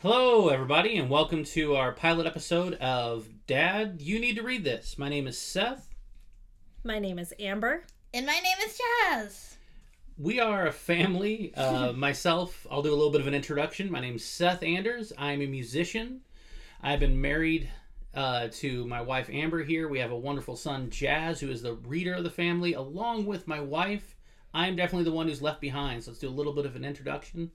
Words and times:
Hello, 0.00 0.46
everybody, 0.46 0.96
and 0.96 1.10
welcome 1.10 1.42
to 1.42 1.74
our 1.74 1.90
pilot 1.90 2.24
episode 2.24 2.74
of 2.74 3.26
Dad, 3.48 3.96
You 4.00 4.20
Need 4.20 4.36
to 4.36 4.44
Read 4.44 4.62
This. 4.62 4.96
My 4.96 5.08
name 5.08 5.26
is 5.26 5.36
Seth. 5.36 5.92
My 6.84 7.00
name 7.00 7.18
is 7.18 7.34
Amber. 7.40 7.82
And 8.14 8.24
my 8.24 8.38
name 8.38 8.56
is 8.64 8.78
Jazz. 8.78 9.56
We 10.16 10.38
are 10.38 10.68
a 10.68 10.72
family. 10.72 11.52
Uh, 11.56 11.92
myself, 11.96 12.64
I'll 12.70 12.80
do 12.80 12.92
a 12.92 12.94
little 12.94 13.10
bit 13.10 13.20
of 13.20 13.26
an 13.26 13.34
introduction. 13.34 13.90
My 13.90 13.98
name 13.98 14.14
is 14.14 14.24
Seth 14.24 14.62
Anders. 14.62 15.12
I'm 15.18 15.42
a 15.42 15.46
musician. 15.46 16.20
I've 16.80 17.00
been 17.00 17.20
married 17.20 17.68
uh, 18.14 18.50
to 18.52 18.86
my 18.86 19.00
wife 19.00 19.28
Amber 19.28 19.64
here. 19.64 19.88
We 19.88 19.98
have 19.98 20.12
a 20.12 20.16
wonderful 20.16 20.54
son, 20.54 20.90
Jazz, 20.90 21.40
who 21.40 21.50
is 21.50 21.60
the 21.60 21.74
reader 21.74 22.14
of 22.14 22.22
the 22.22 22.30
family, 22.30 22.74
along 22.74 23.26
with 23.26 23.48
my 23.48 23.58
wife. 23.58 24.14
I'm 24.54 24.76
definitely 24.76 25.06
the 25.06 25.16
one 25.16 25.26
who's 25.26 25.42
left 25.42 25.60
behind. 25.60 26.04
So 26.04 26.12
let's 26.12 26.20
do 26.20 26.28
a 26.28 26.30
little 26.30 26.52
bit 26.52 26.66
of 26.66 26.76
an 26.76 26.84
introduction. 26.84 27.50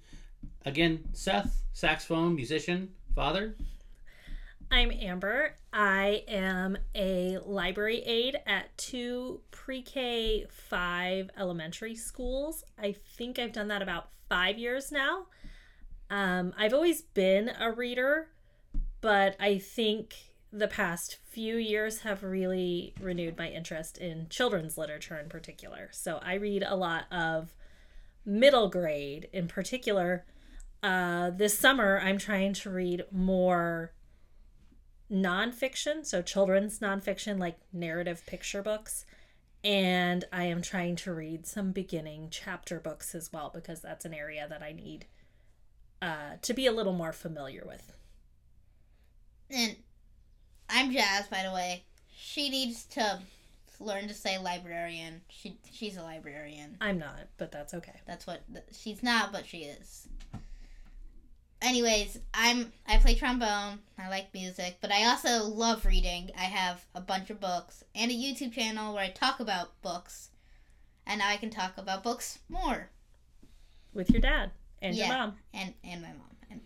Again, 0.66 1.04
Seth, 1.14 1.64
saxophone, 1.74 2.36
musician, 2.36 2.90
father. 3.16 3.56
I'm 4.72 4.92
Amber. 4.92 5.56
I 5.72 6.24
am 6.28 6.78
a 6.96 7.38
library 7.46 8.00
aide 8.00 8.38
at 8.48 8.76
two 8.78 9.42
pre 9.52 9.82
K 9.82 10.46
five 10.50 11.30
elementary 11.38 11.96
schools. 11.96 12.64
I 12.82 12.96
think 13.18 13.38
I've 13.38 13.52
done 13.52 13.68
that 13.68 13.82
about 13.82 14.10
five 14.30 14.58
years 14.58 14.92
now. 14.92 15.28
Um, 16.10 16.54
I've 16.58 16.74
always 16.74 17.02
been 17.02 17.52
a 17.60 17.72
reader, 17.72 18.30
but 19.02 19.36
I 19.40 19.60
think 19.60 20.16
the 20.52 20.68
past 20.68 21.18
few 21.28 21.58
years 21.58 22.00
have 22.00 22.24
really 22.24 22.94
renewed 23.00 23.38
my 23.38 23.50
interest 23.50 23.98
in 23.98 24.28
children's 24.30 24.78
literature 24.78 25.18
in 25.18 25.30
particular. 25.30 25.90
So 25.92 26.20
I 26.24 26.36
read 26.36 26.64
a 26.64 26.76
lot 26.76 27.06
of 27.12 27.54
middle 28.26 28.70
grade 28.70 29.28
in 29.34 29.48
particular. 29.48 30.26
Uh, 30.84 31.30
this 31.30 31.58
summer, 31.58 32.02
I'm 32.04 32.18
trying 32.18 32.52
to 32.56 32.70
read 32.70 33.06
more 33.10 33.94
nonfiction, 35.10 36.06
so 36.06 36.22
children's 36.22 36.80
nonfiction, 36.80 37.40
like 37.40 37.58
narrative 37.72 38.26
picture 38.26 38.62
books. 38.62 39.06
And 39.64 40.26
I 40.34 40.44
am 40.44 40.62
trying 40.62 40.98
to 40.98 41.14
read 41.14 41.48
some 41.48 41.72
beginning 41.72 42.28
chapter 42.32 42.82
books 42.82 43.16
as 43.16 43.32
well 43.32 43.50
because 43.54 43.82
that's 43.82 44.04
an 44.04 44.14
area 44.14 44.46
that 44.50 44.62
I 44.62 44.74
need 44.74 45.06
uh, 46.02 46.36
to 46.42 46.54
be 46.54 46.66
a 46.66 46.72
little 46.74 46.92
more 46.92 47.14
familiar 47.14 47.64
with. 47.66 47.94
And 49.50 49.78
I'm 50.70 50.92
Jazz, 50.92 51.28
by 51.28 51.44
the 51.44 51.54
way. 51.54 51.86
She 52.14 52.50
needs 52.50 52.84
to 52.88 53.20
learn 53.80 54.10
to 54.10 54.14
say 54.14 54.38
librarian. 54.38 55.22
She 55.30 55.58
she's 55.72 55.96
a 55.96 56.04
librarian. 56.04 56.76
I'm 56.82 57.00
not, 57.00 57.28
but 57.38 57.54
that's 57.54 57.74
okay. 57.74 58.02
That's 58.06 58.28
what 58.28 58.42
she's 58.74 59.02
not, 59.02 59.32
but 59.32 59.46
she 59.46 59.60
is. 59.60 60.10
Anyways, 61.64 62.20
I'm 62.34 62.74
I 62.86 62.98
play 62.98 63.16
trombone. 63.16 63.80
I 63.98 64.10
like 64.10 64.34
music, 64.34 64.78
but 64.82 64.92
I 64.92 65.06
also 65.06 65.46
love 65.46 65.86
reading. 65.86 66.30
I 66.38 66.42
have 66.44 66.86
a 66.94 67.00
bunch 67.00 67.30
of 67.30 67.40
books 67.40 67.84
and 67.96 68.12
a 68.12 68.14
YouTube 68.14 68.52
channel 68.52 68.94
where 68.94 69.04
I 69.04 69.10
talk 69.10 69.40
about 69.40 69.82
books, 69.82 70.30
and 71.08 71.20
now 71.20 71.30
I 71.30 71.38
can 71.38 71.50
talk 71.50 71.78
about 71.78 72.04
books 72.04 72.40
more. 72.50 72.90
With 73.94 74.10
your 74.10 74.22
dad 74.22 74.52
and 74.82 74.94
Yeah. 74.96 75.08
your 75.08 75.16
mom. 75.16 75.38
And 75.54 75.74
and 75.86 76.02
my 76.02 76.10
mom. 76.10 76.36
And 76.50 76.60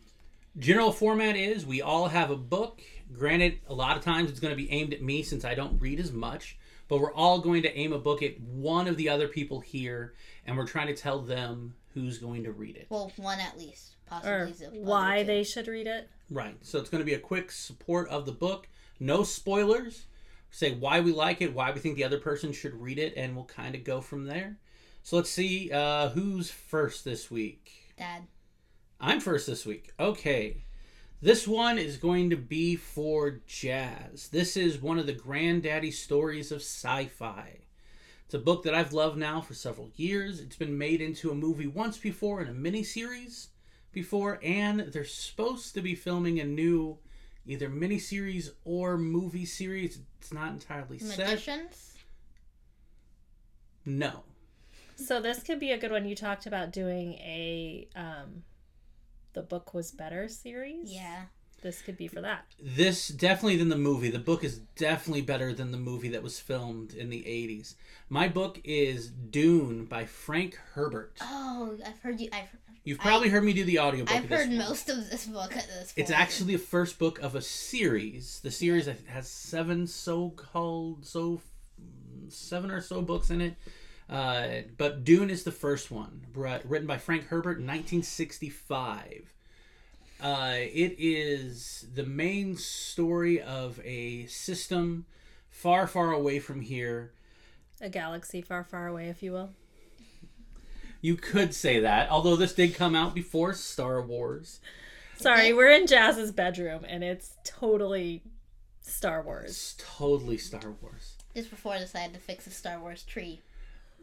General 0.58 0.92
format 0.92 1.36
is 1.36 1.64
we 1.64 1.82
all 1.84 2.08
have 2.08 2.32
a 2.32 2.36
book. 2.38 2.82
Granted, 3.14 3.60
a 3.68 3.76
lot 3.76 3.98
of 3.98 4.04
times 4.04 4.32
it's 4.32 4.40
going 4.40 4.52
to 4.52 4.58
be 4.58 4.72
aimed 4.72 4.94
at 4.96 5.04
me 5.04 5.22
since 5.22 5.46
I 5.46 5.54
don't 5.54 5.80
read 5.80 6.00
as 6.00 6.12
much, 6.12 6.58
but 6.88 7.00
we're 7.00 7.14
all 7.14 7.38
going 7.40 7.62
to 7.62 7.78
aim 7.78 7.94
a 7.94 8.00
book 8.00 8.24
at 8.24 8.40
one 8.42 8.88
of 8.88 8.98
the 8.98 9.10
other 9.10 9.28
people 9.28 9.60
here, 9.60 10.16
and 10.46 10.58
we're 10.58 10.66
trying 10.66 10.88
to 10.88 10.96
tell 10.96 11.20
them 11.22 11.76
who's 11.94 12.18
going 12.18 12.44
to 12.46 12.52
read 12.52 12.76
it. 12.78 12.88
well, 12.90 13.12
one 13.18 13.40
at 13.40 13.58
least, 13.60 13.96
Or 14.12 14.48
possibly. 14.48 14.80
the 14.80 14.86
why 14.86 15.24
they 15.24 15.44
should 15.44 15.68
read 15.68 15.88
it. 15.88 16.10
Right. 16.30 16.58
So 16.62 16.80
it's 16.80 16.90
going 16.90 17.02
to 17.02 17.06
be 17.06 17.14
a 17.14 17.20
quick 17.20 17.52
support 17.52 18.10
of 18.10 18.26
the 18.26 18.32
book. 18.32 18.68
No 19.00 19.24
spoilers. 19.24 20.06
Say 20.50 20.74
why 20.74 21.02
we 21.02 21.12
like 21.12 21.42
it, 21.42 21.54
why 21.54 21.72
we 21.72 21.80
think 21.80 21.98
the 21.98 22.04
other 22.04 22.20
person 22.20 22.52
should 22.52 22.74
read 22.74 23.00
it, 23.00 23.14
and 23.18 23.36
we'll 23.36 23.46
kind 23.46 23.76
of 23.76 23.84
go 23.84 24.02
from 24.02 24.26
there. 24.26 24.58
So 25.04 25.18
let's 25.18 25.30
see 25.30 25.72
uh, 25.72 26.10
who's 26.10 26.50
first 26.50 27.06
this 27.06 27.30
week. 27.30 27.72
Dad. 27.98 28.24
I'm 29.00 29.20
first 29.20 29.48
this 29.48 29.66
week. 29.66 29.92
Okay. 30.00 30.64
This 31.22 31.48
one 31.48 31.78
is 31.78 31.98
going 31.98 32.30
to 32.30 32.38
be 32.38 32.76
for 32.76 33.42
Jazz. 33.48 34.30
This 34.30 34.56
is 34.56 34.82
one 34.82 35.00
of 35.00 35.08
the 35.08 35.14
granddaddy 35.14 35.92
stories 35.92 36.52
of 36.52 36.62
sci 36.62 37.06
fi. 37.06 37.60
It's 38.26 38.34
a 38.34 38.40
book 38.40 38.64
that 38.64 38.76
I've 38.76 38.94
loved 38.94 39.18
now 39.18 39.42
for 39.42 39.54
several 39.54 39.90
years. 39.96 40.40
It's 40.40 40.58
been 40.58 40.78
made 40.78 41.02
into 41.02 41.32
a 41.32 41.36
movie 41.36 41.68
once 41.68 41.98
before 41.98 42.42
in 42.42 42.48
a 42.50 42.52
miniseries 42.52 43.48
before, 43.92 44.40
and 44.44 44.80
they're 44.80 45.06
supposed 45.06 45.74
to 45.74 45.82
be 45.82 45.96
filming 45.96 46.40
a 46.40 46.44
new 46.44 46.98
either 47.46 47.70
miniseries 47.70 48.50
or 48.66 48.98
movie 48.98 49.46
series. 49.46 50.00
It's 50.20 50.34
not 50.34 50.52
entirely 50.52 51.00
set. 51.00 51.18
Magicians. 51.18 51.96
No. 53.86 54.24
So 54.96 55.22
this 55.22 55.44
could 55.44 55.60
be 55.60 55.72
a 55.72 55.78
good 55.78 55.92
one. 55.92 56.08
You 56.08 56.16
talked 56.16 56.46
about 56.46 56.72
doing 56.72 57.14
a 57.14 57.88
um 57.96 58.44
the 59.34 59.42
book 59.42 59.74
was 59.74 59.92
better 59.92 60.28
series. 60.28 60.92
Yeah. 60.92 61.24
This 61.62 61.82
could 61.82 61.98
be 61.98 62.08
for 62.08 62.22
that. 62.22 62.46
This 62.62 63.08
definitely 63.08 63.58
than 63.58 63.70
the 63.70 63.78
movie. 63.78 64.12
The 64.12 64.20
book 64.20 64.44
is 64.44 64.60
definitely 64.76 65.22
better 65.22 65.54
than 65.54 65.72
the 65.72 65.78
movie 65.78 66.10
that 66.10 66.22
was 66.22 66.40
filmed 66.40 66.94
in 66.94 67.10
the 67.10 67.24
80s. 67.24 67.76
My 68.10 68.28
book 68.28 68.62
is 68.64 69.10
Dune 69.10 69.86
by 69.86 70.06
Frank 70.06 70.60
Herbert. 70.74 71.18
Oh, 71.22 71.78
I've 71.86 72.00
heard 72.00 72.20
you. 72.22 72.30
I've 72.32 72.50
You've 72.88 73.00
probably 73.00 73.28
heard 73.28 73.44
me 73.44 73.52
do 73.52 73.66
the 73.66 73.80
audiobook. 73.80 74.16
I've 74.16 74.24
of 74.24 74.30
this 74.30 74.40
heard 74.40 74.48
one. 74.48 74.58
most 74.60 74.90
of 74.90 75.10
this 75.10 75.26
book 75.26 75.58
at 75.58 75.68
this 75.68 75.92
point. 75.92 75.94
It's 75.98 76.10
actually 76.10 76.54
the 76.54 76.64
first 76.64 76.98
book 76.98 77.20
of 77.20 77.36
a 77.36 77.42
series. 77.42 78.40
The 78.40 78.50
series 78.50 78.88
has 79.08 79.28
seven 79.28 79.88
so-called 79.88 81.06
so 81.06 81.42
seven 82.30 82.72
or 82.72 82.80
so 82.80 83.02
books 83.02 83.30
in 83.30 83.42
it. 83.42 83.56
Uh, 84.10 84.62
but 84.78 85.04
Dune 85.04 85.30
is 85.30 85.44
the 85.44 85.52
first 85.52 85.92
one, 85.92 86.28
written 86.34 86.88
by 86.88 86.98
Frank 86.98 87.26
Herbert 87.26 87.60
in 87.60 87.68
1965. 87.68 89.34
Uh, 90.22 90.54
it 90.56 90.96
is 90.98 91.88
the 91.94 92.06
main 92.06 92.56
story 92.56 93.42
of 93.42 93.82
a 93.84 94.28
system 94.28 95.06
far, 95.50 95.88
far 95.88 96.14
away 96.14 96.40
from 96.40 96.62
here. 96.62 97.12
A 97.82 97.90
galaxy 97.90 98.42
far, 98.42 98.64
far 98.64 98.88
away, 98.88 99.10
if 99.10 99.22
you 99.22 99.34
will. 99.34 99.50
You 101.02 101.16
could 101.16 101.54
say 101.54 101.80
that, 101.80 102.10
although 102.10 102.36
this 102.36 102.54
did 102.54 102.76
come 102.76 102.96
out 102.96 103.14
before 103.14 103.54
Star 103.54 104.02
Wars. 104.02 104.60
Sorry, 105.18 105.54
we're 105.54 105.72
in 105.72 105.88
Jazz's 105.88 106.32
bedroom 106.32 106.86
and 106.88 107.04
it's 107.04 107.36
totally 107.44 108.24
Star 108.82 109.22
Wars. 109.22 109.50
It's 109.50 109.76
totally 109.78 110.38
Star 110.38 110.76
Wars. 110.82 111.16
just 111.36 111.50
before 111.50 111.78
this. 111.80 111.96
I 111.96 112.00
had 112.00 112.14
to 112.14 112.20
fix 112.20 112.46
a 112.48 112.52
Star 112.52 112.80
Wars 112.80 113.04
tree. 113.04 113.42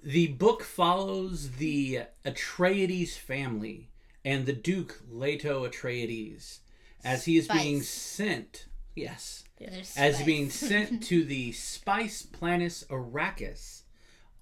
The 0.03 0.29
book 0.29 0.63
follows 0.63 1.53
the 1.53 2.03
Atreides 2.25 3.17
family 3.17 3.89
and 4.25 4.45
the 4.47 4.53
Duke 4.53 5.01
Leto 5.11 5.67
Atreides 5.67 6.59
as 7.05 7.25
he 7.25 7.37
is 7.39 7.49
being 7.49 7.81
sent. 7.83 8.67
Yes, 8.95 9.45
There's 9.59 9.97
as 9.97 10.17
spice. 10.17 10.27
being 10.27 10.51
sent 10.51 11.03
to 11.09 11.25
the 11.25 11.53
spice 11.53 12.23
planet 12.23 12.85
Arrakis, 12.91 13.83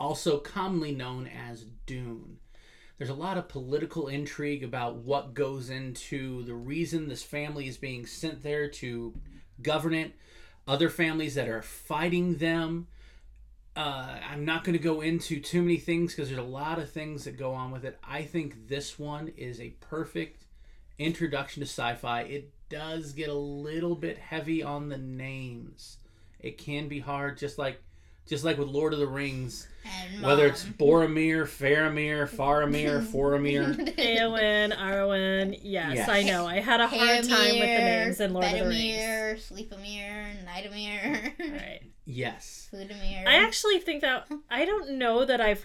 also 0.02 0.38
commonly 0.38 0.90
known 0.90 1.28
as 1.28 1.64
Dune. 1.86 2.38
There's 2.98 3.08
a 3.08 3.14
lot 3.14 3.38
of 3.38 3.48
political 3.48 4.08
intrigue 4.08 4.64
about 4.64 4.96
what 4.96 5.32
goes 5.32 5.70
into 5.70 6.42
the 6.42 6.54
reason 6.54 7.06
this 7.06 7.22
family 7.22 7.68
is 7.68 7.76
being 7.76 8.04
sent 8.04 8.42
there 8.42 8.68
to 8.68 9.14
govern 9.62 9.94
it. 9.94 10.14
Other 10.66 10.90
families 10.90 11.36
that 11.36 11.48
are 11.48 11.62
fighting 11.62 12.38
them. 12.38 12.88
Uh, 13.76 14.18
I'm 14.28 14.44
not 14.44 14.64
going 14.64 14.76
to 14.76 14.82
go 14.82 15.02
into 15.02 15.40
too 15.40 15.62
many 15.62 15.76
things 15.76 16.12
because 16.12 16.28
there's 16.28 16.40
a 16.40 16.42
lot 16.42 16.80
of 16.80 16.90
things 16.90 17.22
that 17.24 17.38
go 17.38 17.52
on 17.54 17.70
with 17.70 17.84
it. 17.84 17.96
I 18.02 18.22
think 18.22 18.66
this 18.66 18.98
one 18.98 19.28
is 19.36 19.60
a 19.60 19.76
perfect 19.78 20.46
introduction 20.98 21.60
to 21.60 21.68
sci-fi. 21.68 22.22
It 22.22 22.52
does 22.68 23.12
get 23.12 23.28
a 23.28 23.34
little 23.34 23.94
bit 23.94 24.18
heavy 24.18 24.64
on 24.64 24.88
the 24.88 24.98
names. 24.98 25.98
It 26.40 26.58
can 26.58 26.88
be 26.88 26.98
hard, 26.98 27.38
just 27.38 27.56
like 27.56 27.80
just 28.28 28.44
like 28.44 28.58
with 28.58 28.68
Lord 28.68 28.92
of 28.92 28.98
the 28.98 29.06
Rings. 29.06 29.68
Whether 30.22 30.46
it's 30.46 30.64
Boromir, 30.64 31.42
Faramir, 31.44 32.28
Faramir, 32.28 33.04
Faramir. 33.12 33.96
Eowyn, 33.96 34.76
Arwen. 34.76 35.58
Yes, 35.62 35.94
Yes. 35.96 36.08
I 36.08 36.22
know. 36.22 36.46
I 36.46 36.60
had 36.60 36.80
a 36.80 36.86
hard 36.86 37.24
time 37.24 37.58
with 37.58 37.60
the 37.60 37.66
names 37.66 38.20
in 38.20 38.32
Lord 38.32 38.46
of 38.46 38.52
the 38.52 38.64
Rings. 38.66 38.96
Bedamere, 38.96 39.34
Sleepamere, 39.68 40.44
Nightamere, 40.46 41.32
Right. 41.38 41.80
Yes. 42.04 42.68
Foodamere. 42.72 43.26
I 43.26 43.44
actually 43.44 43.78
think 43.80 44.02
that 44.02 44.28
I 44.50 44.64
don't 44.64 44.92
know 44.98 45.24
that 45.24 45.40
I've 45.40 45.64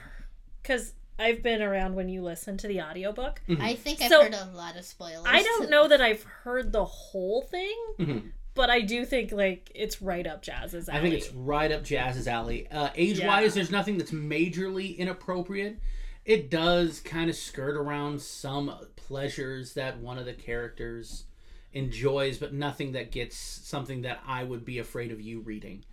because 0.63 0.93
I've 1.19 1.41
been 1.41 1.61
around 1.61 1.95
when 1.95 2.09
you 2.09 2.21
listen 2.23 2.57
to 2.57 2.67
the 2.67 2.81
audiobook. 2.81 3.41
I 3.59 3.75
think 3.75 4.01
I've 4.01 4.09
So- 4.09 4.23
heard 4.23 4.33
a 4.33 4.49
lot 4.55 4.75
of 4.77 4.85
spoilers. 4.85 5.25
I 5.25 5.41
don't 5.43 5.69
know 5.69 5.87
that 5.87 6.01
I've 6.01 6.23
heard 6.23 6.71
the 6.71 6.85
whole 6.85 7.41
thing, 7.43 7.75
Mhm. 7.99 8.31
But 8.57 8.69
I 8.69 8.81
do 8.81 9.05
think 9.05 9.31
like 9.31 9.71
it's 9.73 10.01
right 10.01 10.27
up 10.27 10.41
Jazz's 10.41 10.89
alley. 10.89 10.97
I 10.99 11.01
think 11.01 11.13
it's 11.15 11.31
right 11.33 11.71
up 11.71 11.83
Jazz's 11.83 12.27
alley. 12.27 12.67
Uh, 12.69 12.89
age 12.95 13.23
wise, 13.23 13.43
Yeah. 13.45 13.49
there's 13.61 13.71
nothing 13.71 13.97
that's 13.97 14.11
majorly 14.11 14.97
inappropriate. 14.97 15.79
It 16.25 16.49
does 16.49 16.99
kind 16.99 17.29
of 17.29 17.37
skirt 17.37 17.77
around 17.77 18.21
some 18.21 18.73
pleasures 18.97 19.75
that 19.75 19.99
one 19.99 20.17
of 20.17 20.25
the 20.25 20.33
characters 20.33 21.23
enjoys, 21.71 22.37
but 22.37 22.53
nothing 22.53 22.91
that 22.93 23.11
gets 23.11 23.37
something 23.37 24.01
that 24.01 24.19
I 24.27 24.43
would 24.43 24.65
be 24.65 24.79
afraid 24.79 25.11
of 25.13 25.21
you 25.21 25.39
reading. 25.39 25.85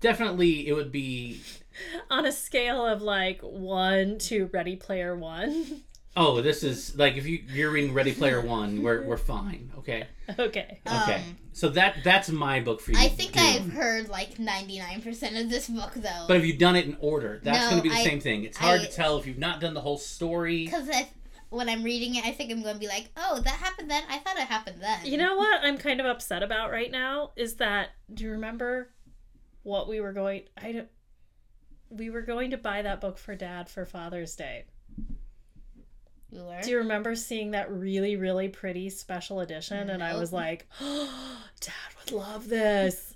Definitely, 0.00 0.68
it 0.68 0.74
would 0.74 0.92
be. 0.92 1.40
On 2.10 2.26
a 2.26 2.32
scale 2.32 2.84
of 2.86 3.02
like 3.02 3.40
one 3.40 4.18
to 4.20 4.46
Ready 4.52 4.76
Player 4.76 5.16
One. 5.16 5.82
Oh, 6.20 6.40
this 6.40 6.64
is 6.64 6.96
like 6.96 7.16
if 7.16 7.26
you 7.26 7.44
you're 7.48 7.70
reading 7.70 7.94
Ready 7.94 8.12
Player 8.12 8.40
One, 8.40 8.82
we're 8.82 9.02
we're 9.02 9.16
fine. 9.16 9.70
Okay. 9.78 10.04
okay. 10.36 10.80
Okay. 10.84 11.14
Um, 11.14 11.36
so 11.52 11.68
that 11.68 11.98
that's 12.02 12.28
my 12.28 12.58
book 12.58 12.80
for 12.80 12.90
you. 12.90 12.98
I 12.98 13.08
think 13.08 13.36
I've 13.36 13.72
heard 13.72 14.08
like 14.08 14.34
99% 14.34 15.40
of 15.40 15.48
this 15.48 15.68
book 15.68 15.92
though. 15.94 16.24
But 16.26 16.34
have 16.34 16.44
you 16.44 16.56
done 16.56 16.74
it 16.74 16.86
in 16.86 16.96
order? 17.00 17.40
That's 17.44 17.58
No, 17.58 17.70
going 17.70 17.76
to 17.78 17.82
be 17.84 17.88
the 17.90 18.00
I- 18.00 18.04
same 18.04 18.20
thing. 18.20 18.42
It's 18.42 18.58
hard 18.58 18.80
I- 18.80 18.84
to 18.86 18.90
tell 18.90 19.16
if 19.18 19.26
you've 19.28 19.38
not 19.38 19.60
done 19.60 19.74
the 19.74 19.80
whole 19.80 19.96
story. 19.96 20.64
Because 20.64 20.90
when 21.50 21.68
I'm 21.68 21.84
reading 21.84 22.16
it, 22.16 22.24
I 22.26 22.32
think 22.32 22.50
I'm 22.50 22.62
going 22.62 22.74
to 22.74 22.80
be 22.80 22.88
like, 22.88 23.10
oh, 23.16 23.40
that 23.40 23.54
happened 23.54 23.88
then? 23.88 24.02
I 24.10 24.18
thought 24.18 24.36
it 24.38 24.48
happened 24.48 24.82
then. 24.82 25.06
You 25.06 25.18
know 25.18 25.36
what 25.36 25.60
I'm 25.62 25.78
kind 25.78 26.00
of 26.00 26.06
upset 26.06 26.42
about 26.42 26.72
right 26.72 26.90
now 26.90 27.30
is 27.36 27.54
that 27.56 27.90
do 28.12 28.24
you 28.24 28.30
remember 28.32 28.90
what 29.62 29.88
we 29.88 30.00
were 30.00 30.12
going 30.12 30.42
I 30.60 30.72
don't 30.72 30.88
we 31.90 32.10
were 32.10 32.22
going 32.22 32.50
to 32.50 32.58
buy 32.58 32.82
that 32.82 33.00
book 33.00 33.18
for 33.18 33.36
dad 33.36 33.68
for 33.68 33.86
Father's 33.86 34.34
Day. 34.34 34.64
Were? 36.30 36.60
Do 36.62 36.70
you 36.70 36.78
remember 36.78 37.14
seeing 37.14 37.52
that 37.52 37.70
really 37.72 38.16
really 38.16 38.48
pretty 38.48 38.90
special 38.90 39.40
edition 39.40 39.90
and 39.90 40.02
I 40.02 40.16
was 40.16 40.32
like, 40.32 40.66
oh, 40.80 41.40
"Dad 41.60 41.72
would 41.98 42.12
love 42.12 42.48
this." 42.48 43.14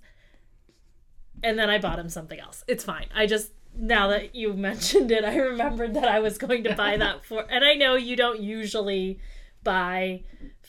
And 1.43 1.59
then 1.59 1.69
I 1.69 1.79
bought 1.79 1.99
him 1.99 2.09
something 2.09 2.38
else. 2.38 2.64
It's 2.69 2.85
fine. 2.85 3.06
I 3.14 3.26
just 3.26 3.53
now 3.76 4.09
that 4.09 4.35
you 4.35 4.53
mentioned 4.55 5.11
it, 5.11 5.25
I 5.25 5.37
remembered 5.37 5.94
that 5.94 6.09
I 6.09 6.20
was 6.20 6.38
going 6.38 6.64
to 6.64 6.75
buy 6.75 6.97
that 6.97 7.25
for 7.26 7.44
and 7.50 7.64
I 7.64 7.75
know 7.75 7.97
you 7.97 8.17
don't 8.17 8.41
usually 8.41 9.19
buy 9.62 10.23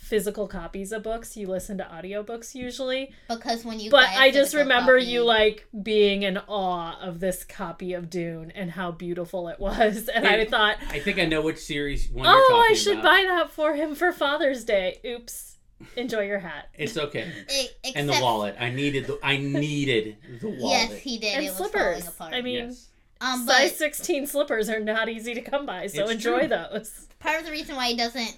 physical 0.04 0.48
copies 0.48 0.92
of 0.92 1.02
books. 1.04 1.38
You 1.38 1.48
listen 1.48 1.78
to 1.78 1.84
audiobooks 1.86 2.54
usually. 2.56 3.14
Because 3.30 3.64
when 3.64 3.80
you 3.80 3.90
But 3.90 4.08
buy 4.08 4.14
a 4.14 4.20
I 4.24 4.32
just 4.32 4.54
remember 4.54 5.00
copy- 5.00 5.12
you 5.12 5.24
like 5.24 5.66
being 5.82 6.24
in 6.24 6.38
awe 6.48 7.00
of 7.00 7.20
this 7.20 7.44
copy 7.46 7.94
of 7.94 8.10
Dune 8.10 8.52
and 8.52 8.72
how 8.72 8.92
beautiful 8.92 9.48
it 9.48 9.60
was. 9.60 10.10
And 10.14 10.28
I 10.28 10.32
Hey, 10.40 10.46
thought, 10.46 10.78
I 10.90 11.00
think 11.00 11.20
I 11.20 11.26
know 11.26 11.42
which 11.42 11.58
series 11.58 12.10
one 12.10 12.26
you're 12.26 12.34
oh, 12.36 12.48
talking 12.50 12.72
I 12.72 12.74
should 12.78 12.94
about. 13.00 13.04
buy 13.04 13.26
that 13.28 13.52
for 13.52 13.74
him 13.76 13.96
for 13.96 14.12
Father's 14.12 14.64
Day. 14.64 15.00
Oops. 15.06 15.58
Enjoy 15.98 16.22
your 16.22 16.40
hat. 16.40 16.70
It's 16.76 16.98
okay. 16.98 17.32
Except, 17.48 17.96
And 17.98 18.08
the 18.08 18.20
wallet. 18.22 18.56
I 18.60 18.70
needed 18.70 19.08
the 19.08 19.20
I 19.24 19.38
needed 19.38 20.18
the 20.42 20.48
wallet. 20.50 20.90
Yes, 20.92 20.94
he 21.00 21.18
did. 21.18 21.36
And 21.36 21.44
it 21.46 21.48
was 21.50 21.58
slippers. 21.58 22.04
falling 22.04 22.08
apart. 22.08 22.34
I 22.36 22.42
mean, 22.42 22.56
Yes. 22.68 22.88
um, 23.22 23.46
but 23.46 23.54
size 23.56 23.78
16 23.78 24.28
slippers 24.28 24.70
are 24.70 24.80
not 24.80 25.10
easy 25.10 25.34
to 25.34 25.42
come 25.42 25.66
by, 25.66 25.88
so 25.88 26.08
enjoy 26.08 26.40
true. 26.40 26.48
those. 26.50 27.08
part 27.20 27.40
of 27.40 27.46
the 27.46 27.52
reason 27.52 27.76
why 27.76 27.88
he 27.88 27.98
doesn't 27.98 28.38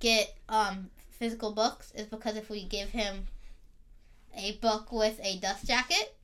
get 0.00 0.34
um 0.48 0.90
physical 1.18 1.52
books 1.52 1.92
is 1.94 2.06
because 2.06 2.36
if 2.36 2.48
we 2.50 2.64
give 2.64 2.90
him 2.90 3.26
a 4.36 4.52
book 4.58 4.92
with 4.92 5.18
a 5.22 5.38
dust 5.38 5.66
jacket, 5.66 6.14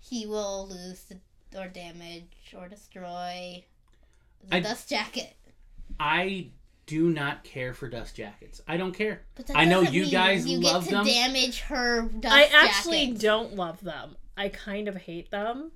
he 0.00 0.26
will 0.26 0.68
lose 0.68 1.12
or 1.56 1.68
damage 1.68 2.54
or 2.56 2.68
destroy 2.68 3.64
the 4.48 4.56
I- 4.56 4.60
dust 4.60 4.88
jacket. 4.88 5.36
I 6.00 6.48
do 6.86 7.10
not 7.10 7.44
care 7.44 7.74
for 7.74 7.88
dust 7.88 8.16
jackets. 8.16 8.60
I 8.66 8.76
don't 8.76 8.92
care. 8.92 9.22
But 9.36 9.46
that 9.48 9.56
I 9.56 9.64
know 9.66 9.82
you 9.82 10.02
mean 10.02 10.10
guys 10.10 10.46
you 10.46 10.58
love 10.58 10.84
get 10.84 10.90
to 10.90 10.96
them. 10.96 11.06
damage 11.06 11.60
her 11.60 12.02
dust 12.02 12.34
I 12.34 12.44
actually 12.52 13.06
jacket. 13.08 13.20
don't 13.20 13.54
love 13.56 13.80
them. 13.82 14.16
I 14.36 14.48
kind 14.48 14.88
of 14.88 14.96
hate 14.96 15.30
them, 15.30 15.72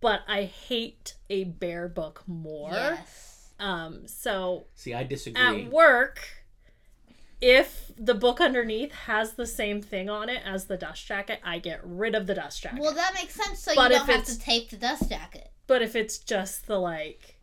but 0.00 0.20
I 0.28 0.42
hate 0.44 1.14
a 1.30 1.44
bear 1.44 1.88
book 1.88 2.24
more. 2.26 2.72
Yes. 2.72 3.50
Um, 3.60 4.06
so 4.06 4.66
See, 4.74 4.92
I 4.92 5.04
disagree. 5.04 5.64
at 5.64 5.72
work, 5.72 6.20
if 7.40 7.92
the 7.96 8.14
book 8.14 8.40
underneath 8.40 8.92
has 8.92 9.32
the 9.34 9.46
same 9.46 9.80
thing 9.82 10.08
on 10.08 10.28
it 10.28 10.42
as 10.44 10.64
the 10.66 10.76
dust 10.76 11.06
jacket, 11.06 11.40
I 11.44 11.58
get 11.58 11.80
rid 11.84 12.14
of 12.14 12.26
the 12.26 12.34
dust 12.34 12.62
jacket. 12.62 12.80
Well, 12.80 12.94
that 12.94 13.14
makes 13.14 13.34
sense. 13.34 13.60
So 13.62 13.72
But 13.74 13.90
you 13.92 13.98
don't 13.98 14.08
have 14.08 14.24
to 14.24 14.38
tape 14.38 14.70
the 14.70 14.76
dust 14.76 15.08
jacket. 15.08 15.50
but 15.66 15.82
if 15.82 15.94
it's 15.96 16.18
just 16.18 16.66
the 16.66 16.78
like, 16.78 17.38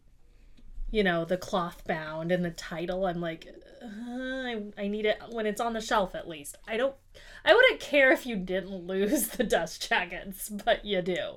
you 0.92 1.04
know, 1.04 1.26
the 1.26 1.38
cloth 1.38 1.84
bound 1.86 2.32
and 2.32 2.44
the 2.44 2.52
title, 2.52 3.06
I'm 3.06 3.20
like, 3.22 3.48
uh, 3.82 3.88
I, 3.88 4.64
I 4.78 4.88
need 4.88 5.06
it 5.06 5.22
when 5.32 5.46
it's 5.46 5.62
on 5.62 5.74
the 5.74 5.82
shelf 5.82 6.16
at 6.16 6.28
least. 6.28 6.58
I 6.68 6.78
don't, 6.78 6.96
I 7.44 7.54
wouldn't 7.54 7.80
care 7.80 8.12
if 8.12 8.26
you 8.26 8.36
didn't 8.36 8.88
lose 8.88 9.30
the 9.30 9.44
dust 9.44 9.88
jackets, 9.90 10.50
but 10.50 10.86
you 10.86 11.02
do. 11.02 11.36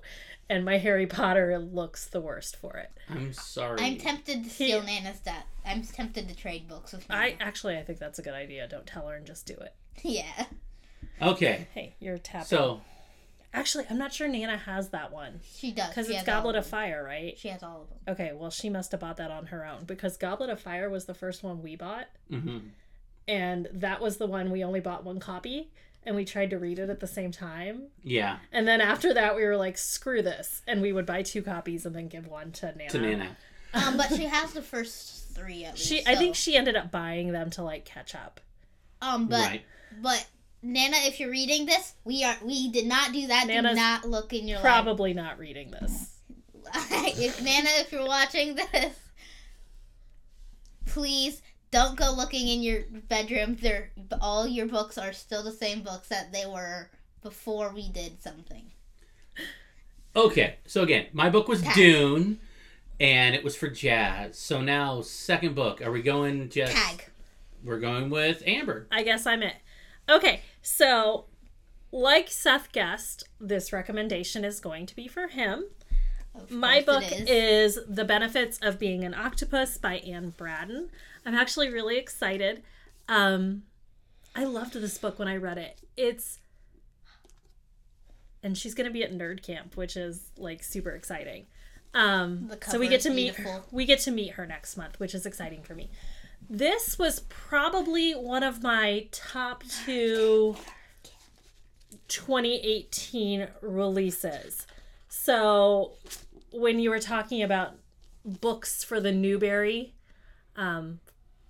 And 0.50 0.64
my 0.64 0.78
Harry 0.78 1.06
Potter 1.06 1.58
looks 1.58 2.06
the 2.06 2.20
worst 2.22 2.56
for 2.56 2.76
it. 2.78 2.90
I'm 3.10 3.32
sorry. 3.34 3.78
I'm 3.80 3.98
tempted 3.98 4.44
to 4.44 4.50
steal 4.50 4.82
Nana's 4.82 5.20
debt. 5.20 5.44
I'm 5.66 5.82
tempted 5.82 6.26
to 6.28 6.34
trade 6.34 6.66
books 6.68 6.92
with 6.92 7.06
Nana. 7.08 7.20
I 7.20 7.36
actually, 7.38 7.76
I 7.76 7.82
think 7.82 7.98
that's 7.98 8.18
a 8.18 8.22
good 8.22 8.32
idea. 8.34 8.66
Don't 8.66 8.86
tell 8.86 9.06
her 9.08 9.14
and 9.14 9.26
just 9.26 9.46
do 9.46 9.54
it. 9.54 9.74
yeah. 10.02 10.46
okay. 11.20 11.68
Hey, 11.74 11.94
you're 12.00 12.16
tapping. 12.16 12.46
So 12.46 12.80
actually, 13.52 13.84
I'm 13.90 13.98
not 13.98 14.12
sure 14.12 14.26
Nana 14.26 14.56
has 14.56 14.88
that 14.90 15.12
one 15.12 15.40
She 15.54 15.70
does. 15.72 15.88
because 15.90 16.08
it's 16.08 16.22
Goblet 16.24 16.56
of 16.56 16.64
of. 16.64 16.70
Fire, 16.70 17.04
right? 17.04 17.36
She 17.38 17.48
has 17.48 17.62
all 17.62 17.82
of 17.82 17.88
them. 17.90 17.98
Okay, 18.14 18.32
well, 18.34 18.50
she 18.50 18.70
must 18.70 18.92
have 18.92 19.00
bought 19.00 19.18
that 19.18 19.30
on 19.30 19.46
her 19.46 19.66
own 19.66 19.84
because 19.84 20.16
Goblet 20.16 20.48
of 20.48 20.60
Fire 20.60 20.88
was 20.88 21.04
the 21.04 21.14
first 21.14 21.42
one 21.42 21.62
we 21.62 21.76
bought, 21.76 22.06
mhm. 22.30 22.70
and 23.26 23.68
that 23.72 24.00
was 24.00 24.16
the 24.16 24.26
one 24.26 24.50
we 24.50 24.64
only 24.64 24.80
bought 24.80 25.04
one 25.04 25.20
copy, 25.20 25.70
and 26.04 26.16
we 26.16 26.24
tried 26.24 26.50
to 26.50 26.58
read 26.58 26.78
it 26.78 26.90
at 26.90 27.00
the 27.00 27.06
same 27.06 27.32
time. 27.32 27.88
yeah, 28.02 28.38
And 28.52 28.66
then 28.66 28.80
after 28.80 29.12
that, 29.14 29.36
we 29.36 29.44
were 29.44 29.56
like, 29.56 29.76
screw 29.76 30.22
this. 30.22 30.62
And 30.66 30.80
we 30.80 30.92
would 30.92 31.06
buy 31.06 31.22
two 31.22 31.42
copies 31.42 31.84
and 31.84 31.94
then 31.94 32.08
give 32.08 32.26
one 32.26 32.52
to 32.52 32.74
Nana. 32.76 32.90
to 32.90 32.98
Nana. 33.00 33.36
Um, 33.74 33.96
but 33.96 34.08
she 34.14 34.24
has 34.24 34.52
the 34.52 34.62
first 34.62 35.34
three 35.34 35.64
at 35.64 35.74
least. 35.74 35.86
She, 35.86 36.06
I 36.06 36.14
think 36.14 36.34
she 36.34 36.56
ended 36.56 36.76
up 36.76 36.90
buying 36.90 37.32
them 37.32 37.50
to 37.50 37.62
like 37.62 37.84
catch 37.84 38.14
up. 38.14 38.40
Um, 39.00 39.28
but 39.28 39.46
right. 39.46 39.62
but 40.00 40.26
Nana, 40.62 40.96
if 41.02 41.20
you're 41.20 41.30
reading 41.30 41.66
this, 41.66 41.94
we 42.04 42.24
are 42.24 42.36
we 42.42 42.70
did 42.70 42.86
not 42.86 43.12
do 43.12 43.26
that. 43.28 43.46
Nana's 43.46 43.72
do 43.72 43.76
not 43.76 44.08
look 44.08 44.32
in 44.32 44.48
your 44.48 44.60
Probably 44.60 45.12
not 45.12 45.38
reading 45.38 45.70
this. 45.70 46.16
if 46.74 47.42
Nana, 47.42 47.68
if 47.74 47.92
you're 47.92 48.06
watching 48.06 48.54
this, 48.56 48.94
please 50.86 51.42
don't 51.70 51.96
go 51.96 52.12
looking 52.12 52.48
in 52.48 52.62
your 52.62 52.82
bedroom. 53.08 53.56
They're 53.60 53.90
all 54.20 54.46
your 54.46 54.66
books 54.66 54.98
are 54.98 55.12
still 55.12 55.42
the 55.42 55.52
same 55.52 55.82
books 55.82 56.08
that 56.08 56.32
they 56.32 56.46
were 56.46 56.90
before 57.22 57.72
we 57.72 57.88
did 57.88 58.22
something. 58.22 58.70
Okay, 60.16 60.56
so 60.66 60.82
again, 60.82 61.06
my 61.12 61.30
book 61.30 61.48
was 61.48 61.62
Tag. 61.62 61.74
Dune, 61.74 62.40
and 62.98 63.34
it 63.34 63.44
was 63.44 63.54
for 63.54 63.68
Jazz. 63.68 64.38
So 64.38 64.60
now, 64.60 65.02
second 65.02 65.54
book. 65.54 65.80
Are 65.82 65.92
we 65.92 66.02
going 66.02 66.48
just? 66.48 66.74
Tag. 66.74 67.04
We're 67.62 67.80
going 67.80 68.08
with 68.08 68.42
Amber. 68.46 68.86
I 68.90 69.02
guess 69.02 69.26
I'm 69.26 69.42
it. 69.42 69.56
Okay, 70.08 70.40
so 70.62 71.26
like 71.92 72.28
Seth 72.30 72.72
guessed, 72.72 73.24
this 73.40 73.72
recommendation 73.72 74.44
is 74.44 74.60
going 74.60 74.86
to 74.86 74.96
be 74.96 75.08
for 75.08 75.28
him. 75.28 75.64
My 76.50 76.80
book 76.80 77.04
is. 77.04 77.20
it 77.20 77.28
is. 77.28 77.78
The 77.88 78.04
Benefits 78.04 78.58
of 78.62 78.78
Being 78.78 79.04
an 79.04 79.14
Octopus 79.14 79.76
by 79.76 79.96
Ann 79.98 80.30
Braden. 80.30 80.90
I'm 81.28 81.34
actually 81.34 81.68
really 81.70 81.98
excited. 81.98 82.62
Um, 83.06 83.64
I 84.34 84.44
loved 84.44 84.72
this 84.72 84.96
book 84.96 85.18
when 85.18 85.28
I 85.28 85.36
read 85.36 85.58
it. 85.58 85.78
It's 85.94 86.38
and 88.42 88.56
she's 88.56 88.74
gonna 88.74 88.90
be 88.90 89.04
at 89.04 89.12
Nerd 89.12 89.42
Camp, 89.42 89.76
which 89.76 89.94
is 89.94 90.30
like 90.38 90.62
super 90.62 90.88
exciting. 90.92 91.44
Um, 91.92 92.50
so 92.66 92.78
we 92.78 92.88
get 92.88 93.02
to 93.02 93.10
meet 93.10 93.36
beautiful. 93.36 93.62
we 93.70 93.84
get 93.84 93.98
to 94.00 94.10
meet 94.10 94.32
her 94.32 94.46
next 94.46 94.78
month, 94.78 94.98
which 94.98 95.14
is 95.14 95.26
exciting 95.26 95.62
for 95.62 95.74
me. 95.74 95.90
This 96.48 96.98
was 96.98 97.20
probably 97.28 98.12
one 98.12 98.42
of 98.42 98.62
my 98.62 99.08
top 99.12 99.64
two 99.84 100.56
2018 102.08 103.48
releases. 103.60 104.66
So 105.10 105.92
when 106.52 106.78
you 106.78 106.88
were 106.88 107.00
talking 107.00 107.42
about 107.42 107.74
books 108.24 108.82
for 108.82 108.98
the 108.98 109.12
Newbery, 109.12 109.92
um, 110.56 111.00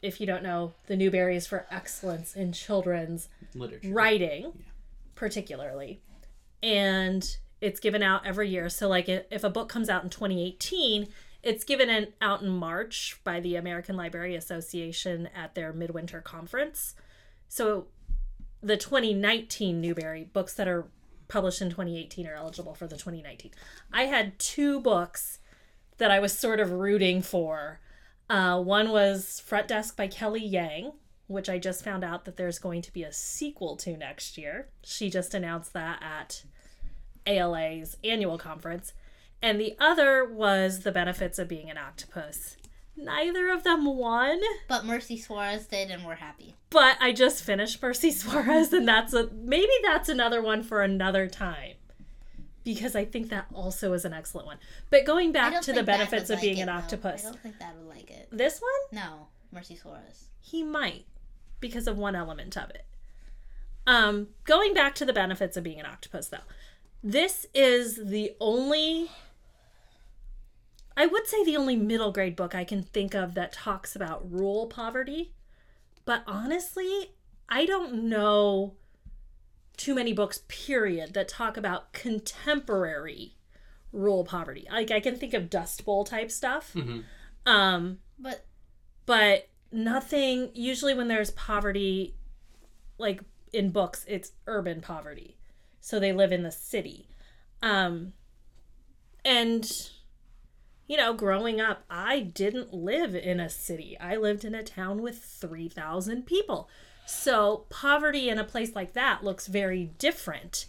if 0.03 0.21
you 0.21 0.27
don't 0.27 0.43
know, 0.43 0.75
the 0.87 0.97
Newbery 0.97 1.37
is 1.37 1.47
for 1.47 1.67
excellence 1.71 2.35
in 2.37 2.53
children's 2.53 3.29
Literature. 3.55 3.93
writing, 3.93 4.65
particularly. 5.15 6.01
And 6.63 7.37
it's 7.61 7.81
given 7.81 8.03
out 8.03 8.27
every 8.27 8.49
year. 8.49 8.69
So, 8.69 8.89
like, 8.89 9.09
if 9.09 9.25
if 9.31 9.45
a 9.45 9.51
book 9.51 9.69
comes 9.69 9.89
out 9.89 10.05
in 10.05 10.11
2018, 10.11 11.09
it's 11.43 11.65
given 11.65 11.89
in, 11.89 12.09
out 12.21 12.43
in 12.43 12.49
March 12.49 13.21
by 13.25 13.41
the 13.41 13.57
American 13.57 13.97
Library 13.97 14.35
Association 14.35 15.29
at 15.35 15.55
their 15.55 15.73
midwinter 15.73 16.21
conference. 16.21 16.95
So, 17.49 17.87
the 18.63 18.77
2019 18.77 19.81
Newbery 19.81 20.25
books 20.33 20.55
that 20.55 20.69
are 20.69 20.89
published 21.29 21.61
in 21.63 21.71
2018 21.71 22.27
are 22.27 22.35
eligible 22.35 22.75
for 22.75 22.87
the 22.87 22.97
2019. 22.97 23.53
I 23.93 24.05
had 24.05 24.39
two 24.39 24.81
books 24.81 25.39
that 25.99 26.11
I 26.11 26.21
was 26.21 26.37
sort 26.37 26.61
of 26.61 26.73
rooting 26.73 27.23
for. 27.23 27.81
Uh, 28.31 28.61
one 28.61 28.91
was 28.91 29.41
Front 29.41 29.69
Desk 29.69 29.97
by 29.97 30.07
Kelly 30.07 30.45
Yang, 30.45 30.93
which 31.27 31.49
I 31.49 31.59
just 31.59 31.83
found 31.85 32.05
out 32.05 32.25
that 32.25 32.37
there's 32.37 32.59
going 32.59 32.83
to 32.83 32.93
be 32.93 33.03
a 33.03 33.13
sequel 33.13 33.77
to 33.79 33.97
next 33.97 34.37
year. 34.37 34.69
She 34.85 35.09
just 35.11 35.35
announced 35.35 35.73
that 35.73 36.03
at 36.03 36.43
ALA's 37.27 37.97
annual 38.05 38.39
conference. 38.39 38.93
And 39.41 39.61
the 39.61 39.77
other 39.79 40.25
was 40.25 40.81
The 40.81 40.93
Benefits 40.93 41.39
of 41.39 41.49
Being 41.49 41.71
an 41.71 41.79
Octopus 41.79 42.57
Neither 43.01 43.49
of 43.51 43.63
them 43.63 43.85
won, 43.85 44.41
But 44.67 44.85
Merci 44.85 45.17
Suarez 45.17 45.67
did, 45.67 45.91
and 45.91 46.05
we're 46.05 46.17
happy. 46.17 46.57
but 46.69 46.97
I 47.01 47.13
just 47.13 47.45
finished 47.45 47.81
Merci 47.81 48.11
Suarez, 48.13 48.73
and 48.73 48.89
that's 48.89 49.13
a 49.15 49.31
maybe 49.33 49.71
that's 49.85 50.09
another 50.09 50.43
one 50.43 50.65
for 50.65 50.83
another 50.83 51.29
time. 51.29 51.75
Because 52.65 52.95
I 52.97 53.05
think 53.05 53.31
that 53.31 53.47
also 53.55 53.93
is 53.95 54.05
an 54.05 54.13
excellent 54.13 54.47
one. 54.47 54.59
But 54.91 55.05
going 55.07 55.33
back 55.33 55.61
to 55.63 55.73
the 55.73 55.83
benefits 55.83 56.29
of 56.31 56.37
like 56.37 56.43
being 56.43 56.59
it, 56.59 56.63
an 56.63 56.67
though. 56.67 56.73
octopus, 56.75 57.25
I 57.25 57.31
don't 57.31 57.41
think 57.41 57.59
Dad 57.59 57.75
would 57.79 57.89
like 57.89 58.11
it. 58.11 58.29
this 58.31 58.61
one 58.61 59.01
No, 59.03 59.29
Merci 59.53 59.77
Suarez. 59.77 60.25
he 60.41 60.63
might 60.63 61.05
because 61.61 61.87
of 61.87 61.97
one 61.97 62.15
element 62.15 62.57
of 62.57 62.69
it. 62.71 62.85
Um, 63.87 64.29
going 64.45 64.75
back 64.75 64.95
to 64.97 65.05
the 65.07 65.13
benefits 65.15 65.57
of 65.57 65.65
being 65.65 65.81
an 65.81 65.87
octopus, 65.87 66.29
though, 66.29 66.39
this 67.03 67.47
is 67.55 67.97
the 67.97 68.33
only, 68.41 69.11
I 70.97 71.07
would 71.07 71.27
say, 71.27 71.43
the 71.45 71.57
only 71.57 71.77
middle 71.77 72.13
grade 72.13 72.37
book 72.37 72.55
I 72.55 72.65
can 72.65 72.83
think 72.83 73.15
of 73.15 73.35
that 73.35 73.53
talks 73.53 73.97
about 73.97 74.31
rural 74.31 74.67
poverty. 74.67 75.33
But 76.05 76.23
honestly, 76.27 77.13
I 77.49 77.65
don't 77.67 78.05
know 78.09 78.75
too 79.79 79.95
many 79.95 80.13
books, 80.13 80.43
period, 80.49 81.15
that 81.15 81.29
talk 81.29 81.57
about 81.57 81.95
contemporary 81.95 83.35
rural 83.93 84.25
poverty. 84.25 84.67
Like 84.71 84.91
I 84.91 85.01
can 85.01 85.17
think 85.17 85.33
of 85.33 85.49
Dust 85.49 85.85
Bowl 85.87 86.05
type 86.05 86.31
stuff. 86.31 86.75
Mhm. 86.75 87.05
Um, 87.47 88.01
But 88.19 88.45
but 89.07 89.49
nothing 89.73 90.51
usually 90.55 90.93
when 90.95 91.09
there's 91.09 91.31
poverty 91.31 92.15
like 92.99 93.21
in 93.53 93.71
books 93.71 94.05
it's 94.09 94.33
urban 94.47 94.81
poverty 94.81 95.39
so 95.81 95.99
they 96.01 96.13
live 96.13 96.33
in 96.33 96.43
the 96.43 96.51
city 96.51 97.09
um 97.63 98.13
and 99.25 99.91
you 100.87 100.97
know 100.97 101.13
growing 101.13 101.61
up 101.61 101.85
i 101.91 102.19
didn't 102.21 102.73
live 102.73 103.15
in 103.15 103.41
a 103.41 103.49
city 103.49 103.97
i 104.01 104.17
lived 104.17 104.45
in 104.45 104.55
a 104.55 104.63
town 104.63 105.01
with 105.03 105.19
3000 105.19 106.25
people 106.27 106.69
so 107.09 107.65
poverty 107.71 108.29
in 108.29 108.39
a 108.39 108.45
place 108.45 108.75
like 108.75 108.93
that 108.93 109.25
looks 109.25 109.47
very 109.47 109.91
different 109.99 110.67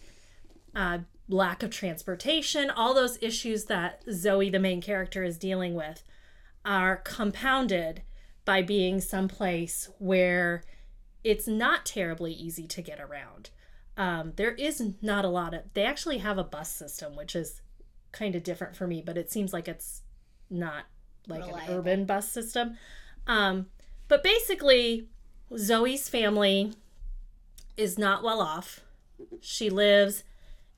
uh, 0.75 0.99
lack 1.27 1.61
of 1.63 1.69
transportation 1.69 2.69
all 2.69 2.93
those 2.93 3.17
issues 3.21 3.65
that 3.65 4.03
zoe 4.11 4.49
the 4.49 4.59
main 4.59 4.81
character 4.81 5.23
is 5.23 5.37
dealing 5.37 5.75
with 5.75 6.03
are 6.65 6.97
compounded 6.97 8.01
by 8.45 8.61
being 8.61 8.99
someplace 8.99 9.89
where 9.99 10.63
it's 11.23 11.47
not 11.47 11.85
terribly 11.85 12.33
easy 12.33 12.65
to 12.67 12.81
get 12.81 12.99
around. 12.99 13.49
Um, 13.97 14.33
there 14.37 14.53
is 14.53 14.81
not 15.01 15.25
a 15.25 15.29
lot 15.29 15.53
of, 15.53 15.61
they 15.73 15.83
actually 15.83 16.19
have 16.19 16.37
a 16.37 16.43
bus 16.43 16.71
system, 16.71 17.15
which 17.15 17.35
is 17.35 17.61
kind 18.11 18.35
of 18.35 18.43
different 18.43 18.75
for 18.75 18.87
me, 18.87 19.03
but 19.05 19.17
it 19.17 19.31
seems 19.31 19.53
like 19.53 19.67
it's 19.67 20.01
not 20.49 20.85
like 21.27 21.45
Reliable. 21.45 21.73
an 21.73 21.77
urban 21.79 22.05
bus 22.05 22.31
system. 22.31 22.77
Um, 23.27 23.67
but 24.07 24.23
basically, 24.23 25.09
Zoe's 25.57 26.09
family 26.09 26.73
is 27.77 27.97
not 27.97 28.23
well 28.23 28.41
off. 28.41 28.81
She 29.41 29.69
lives 29.69 30.23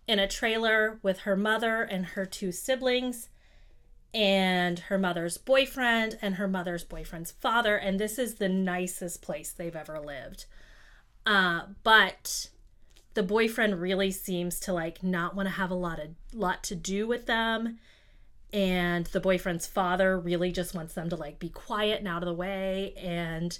in 0.07 0.19
a 0.19 0.27
trailer 0.27 0.99
with 1.03 1.19
her 1.19 1.35
mother 1.35 1.81
and 1.81 2.07
her 2.07 2.25
two 2.25 2.51
siblings 2.51 3.29
and 4.13 4.79
her 4.79 4.97
mother's 4.97 5.37
boyfriend 5.37 6.17
and 6.21 6.35
her 6.35 6.47
mother's 6.47 6.83
boyfriend's 6.83 7.31
father 7.31 7.77
and 7.77 7.99
this 7.99 8.19
is 8.19 8.35
the 8.35 8.49
nicest 8.49 9.21
place 9.21 9.51
they've 9.51 9.75
ever 9.75 9.99
lived 9.99 10.45
uh, 11.25 11.61
but 11.83 12.49
the 13.13 13.23
boyfriend 13.23 13.79
really 13.79 14.11
seems 14.11 14.59
to 14.59 14.73
like 14.73 15.01
not 15.01 15.35
want 15.35 15.47
to 15.47 15.53
have 15.53 15.71
a 15.71 15.75
lot 15.75 15.99
of 15.99 16.09
lot 16.33 16.61
to 16.61 16.75
do 16.75 17.07
with 17.07 17.25
them 17.25 17.77
and 18.51 19.05
the 19.07 19.19
boyfriend's 19.21 19.67
father 19.67 20.19
really 20.19 20.51
just 20.51 20.75
wants 20.75 20.93
them 20.93 21.07
to 21.07 21.15
like 21.15 21.39
be 21.39 21.49
quiet 21.49 21.99
and 21.99 22.07
out 22.07 22.21
of 22.21 22.27
the 22.27 22.33
way 22.33 22.93
and 22.97 23.59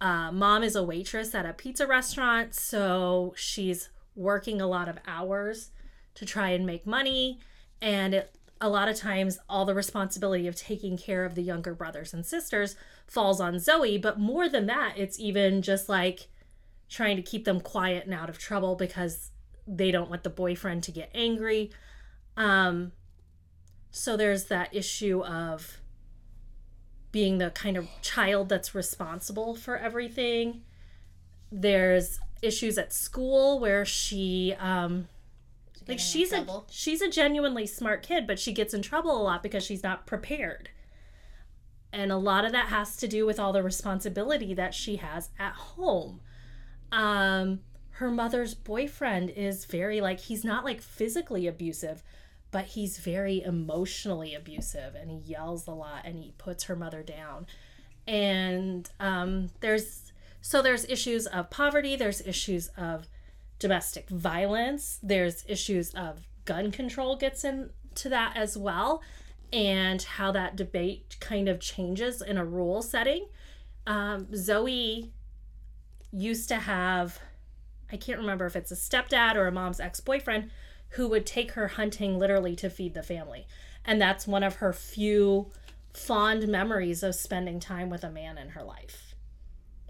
uh, 0.00 0.32
mom 0.32 0.62
is 0.62 0.76
a 0.76 0.82
waitress 0.82 1.34
at 1.34 1.46
a 1.46 1.52
pizza 1.52 1.86
restaurant 1.86 2.54
so 2.54 3.34
she's 3.36 3.90
working 4.14 4.60
a 4.60 4.66
lot 4.66 4.88
of 4.88 4.98
hours 5.06 5.70
to 6.14 6.24
try 6.24 6.50
and 6.50 6.66
make 6.66 6.86
money 6.86 7.38
and 7.80 8.14
it 8.14 8.34
a 8.60 8.68
lot 8.68 8.88
of 8.88 8.96
times 8.96 9.38
all 9.48 9.64
the 9.64 9.74
responsibility 9.74 10.46
of 10.46 10.54
taking 10.54 10.98
care 10.98 11.24
of 11.24 11.34
the 11.34 11.42
younger 11.42 11.74
brothers 11.74 12.12
and 12.12 12.26
sisters 12.26 12.76
falls 13.06 13.40
on 13.40 13.58
Zoe, 13.58 13.96
but 13.96 14.18
more 14.18 14.48
than 14.48 14.66
that, 14.66 14.94
it's 14.96 15.18
even 15.18 15.62
just 15.62 15.88
like 15.88 16.28
trying 16.88 17.16
to 17.16 17.22
keep 17.22 17.44
them 17.44 17.60
quiet 17.60 18.04
and 18.04 18.12
out 18.12 18.28
of 18.28 18.38
trouble 18.38 18.76
because 18.76 19.30
they 19.66 19.90
don't 19.90 20.10
want 20.10 20.24
the 20.24 20.30
boyfriend 20.30 20.82
to 20.82 20.92
get 20.92 21.10
angry. 21.14 21.70
Um 22.36 22.92
so 23.90 24.16
there's 24.16 24.44
that 24.44 24.74
issue 24.74 25.24
of 25.24 25.79
being 27.12 27.38
the 27.38 27.50
kind 27.50 27.76
of 27.76 27.88
child 28.02 28.48
that's 28.48 28.74
responsible 28.74 29.54
for 29.54 29.76
everything. 29.76 30.62
There's 31.50 32.20
issues 32.42 32.78
at 32.78 32.92
school 32.92 33.58
where 33.58 33.84
she 33.84 34.54
um 34.58 35.08
like 35.86 35.98
she's 35.98 36.32
a 36.32 36.46
she's 36.70 37.02
a 37.02 37.10
genuinely 37.10 37.66
smart 37.66 38.02
kid 38.02 38.26
but 38.26 38.38
she 38.38 38.50
gets 38.52 38.72
in 38.72 38.80
trouble 38.80 39.20
a 39.20 39.22
lot 39.22 39.42
because 39.42 39.64
she's 39.64 39.82
not 39.82 40.06
prepared. 40.06 40.70
And 41.92 42.12
a 42.12 42.16
lot 42.16 42.44
of 42.44 42.52
that 42.52 42.68
has 42.68 42.96
to 42.98 43.08
do 43.08 43.26
with 43.26 43.40
all 43.40 43.52
the 43.52 43.62
responsibility 43.62 44.54
that 44.54 44.74
she 44.74 44.96
has 44.96 45.30
at 45.38 45.52
home. 45.52 46.20
Um 46.92 47.60
her 47.92 48.10
mother's 48.10 48.54
boyfriend 48.54 49.30
is 49.30 49.66
very 49.66 50.00
like 50.00 50.20
he's 50.20 50.44
not 50.44 50.64
like 50.64 50.80
physically 50.80 51.46
abusive 51.46 52.02
but 52.50 52.64
he's 52.66 52.98
very 52.98 53.42
emotionally 53.42 54.34
abusive 54.34 54.94
and 54.94 55.10
he 55.10 55.18
yells 55.18 55.66
a 55.66 55.72
lot 55.72 56.02
and 56.04 56.18
he 56.18 56.32
puts 56.38 56.64
her 56.64 56.76
mother 56.76 57.02
down 57.02 57.46
and 58.06 58.90
um 58.98 59.50
there's 59.60 60.12
so 60.40 60.62
there's 60.62 60.84
issues 60.86 61.26
of 61.26 61.50
poverty 61.50 61.96
there's 61.96 62.20
issues 62.26 62.68
of 62.76 63.06
domestic 63.60 64.08
violence. 64.08 64.98
There's 65.00 65.44
issues 65.46 65.94
of 65.94 66.26
gun 66.46 66.72
control 66.72 67.14
gets 67.14 67.44
into 67.44 68.08
that 68.08 68.36
as 68.36 68.58
well, 68.58 69.02
and 69.52 70.02
how 70.02 70.32
that 70.32 70.56
debate 70.56 71.16
kind 71.20 71.48
of 71.48 71.60
changes 71.60 72.20
in 72.20 72.36
a 72.36 72.44
rural 72.44 72.82
setting. 72.82 73.28
Um, 73.86 74.34
Zoe 74.34 75.12
used 76.10 76.48
to 76.48 76.56
have, 76.56 77.20
I 77.92 77.96
can't 77.96 78.18
remember 78.18 78.46
if 78.46 78.56
it's 78.56 78.72
a 78.72 78.76
stepdad 78.76 79.36
or 79.36 79.46
a 79.46 79.52
mom's 79.52 79.78
ex 79.78 80.00
boyfriend, 80.00 80.50
who 80.90 81.08
would 81.08 81.26
take 81.26 81.52
her 81.52 81.68
hunting 81.68 82.18
literally 82.18 82.56
to 82.56 82.68
feed 82.70 82.94
the 82.94 83.02
family. 83.02 83.46
And 83.84 84.00
that's 84.00 84.26
one 84.26 84.42
of 84.42 84.56
her 84.56 84.72
few 84.72 85.50
fond 85.92 86.46
memories 86.48 87.02
of 87.02 87.14
spending 87.14 87.58
time 87.60 87.90
with 87.90 88.04
a 88.04 88.10
man 88.10 88.38
in 88.38 88.50
her 88.50 88.62
life 88.62 89.14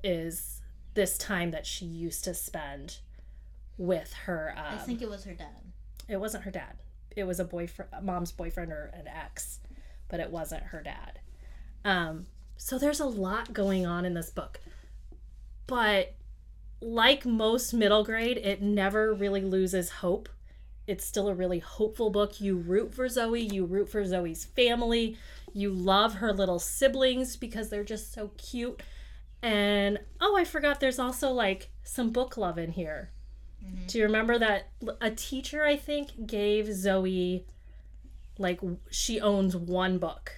is 0.02 0.60
this 0.94 1.18
time 1.18 1.50
that 1.50 1.66
she 1.66 1.84
used 1.84 2.24
to 2.24 2.32
spend 2.34 2.98
with 3.76 4.12
her 4.24 4.54
um, 4.56 4.74
I 4.74 4.78
think 4.78 5.02
it 5.02 5.10
was 5.10 5.24
her 5.24 5.34
dad. 5.34 5.62
it 6.08 6.18
wasn't 6.18 6.44
her 6.44 6.50
dad 6.50 6.76
it 7.14 7.24
was 7.24 7.38
a 7.38 7.44
boyfriend 7.44 7.90
mom's 8.02 8.32
boyfriend 8.32 8.72
or 8.72 8.90
an 8.94 9.06
ex 9.08 9.58
but 10.08 10.20
it 10.20 10.30
wasn't 10.30 10.62
her 10.64 10.82
dad 10.82 11.18
um 11.84 12.26
so 12.56 12.78
there's 12.78 13.00
a 13.00 13.06
lot 13.06 13.52
going 13.52 13.84
on 13.86 14.04
in 14.06 14.14
this 14.14 14.30
book 14.30 14.60
but 15.66 16.14
like 16.80 17.26
most 17.26 17.74
middle 17.74 18.04
grade 18.04 18.38
it 18.38 18.62
never 18.62 19.12
really 19.12 19.42
loses 19.42 19.90
hope 19.90 20.28
it's 20.86 21.04
still 21.04 21.28
a 21.28 21.34
really 21.34 21.58
hopeful 21.58 22.10
book. 22.10 22.40
You 22.40 22.56
root 22.56 22.94
for 22.94 23.08
zoe 23.08 23.40
you 23.40 23.64
root 23.64 23.88
for 23.88 24.04
zoe's 24.04 24.44
family. 24.44 25.16
You 25.52 25.70
love 25.70 26.14
her 26.14 26.32
little 26.32 26.58
siblings 26.58 27.36
because 27.36 27.70
they're 27.70 27.84
just 27.84 28.12
so 28.12 28.30
cute. 28.36 28.82
And 29.42 29.98
oh 30.20 30.36
i 30.36 30.44
forgot 30.44 30.80
there's 30.80 30.98
also 30.98 31.30
like 31.30 31.70
some 31.82 32.10
book 32.10 32.36
love 32.36 32.58
in 32.58 32.72
here. 32.72 33.10
Mm-hmm. 33.64 33.86
Do 33.86 33.98
you 33.98 34.04
remember 34.04 34.38
that 34.38 34.68
a 35.00 35.10
teacher 35.10 35.64
I 35.64 35.76
think 35.76 36.26
gave 36.26 36.72
Zoe 36.72 37.46
like 38.40 38.60
she 38.90 39.20
owns 39.20 39.54
one 39.54 39.98
book. 39.98 40.32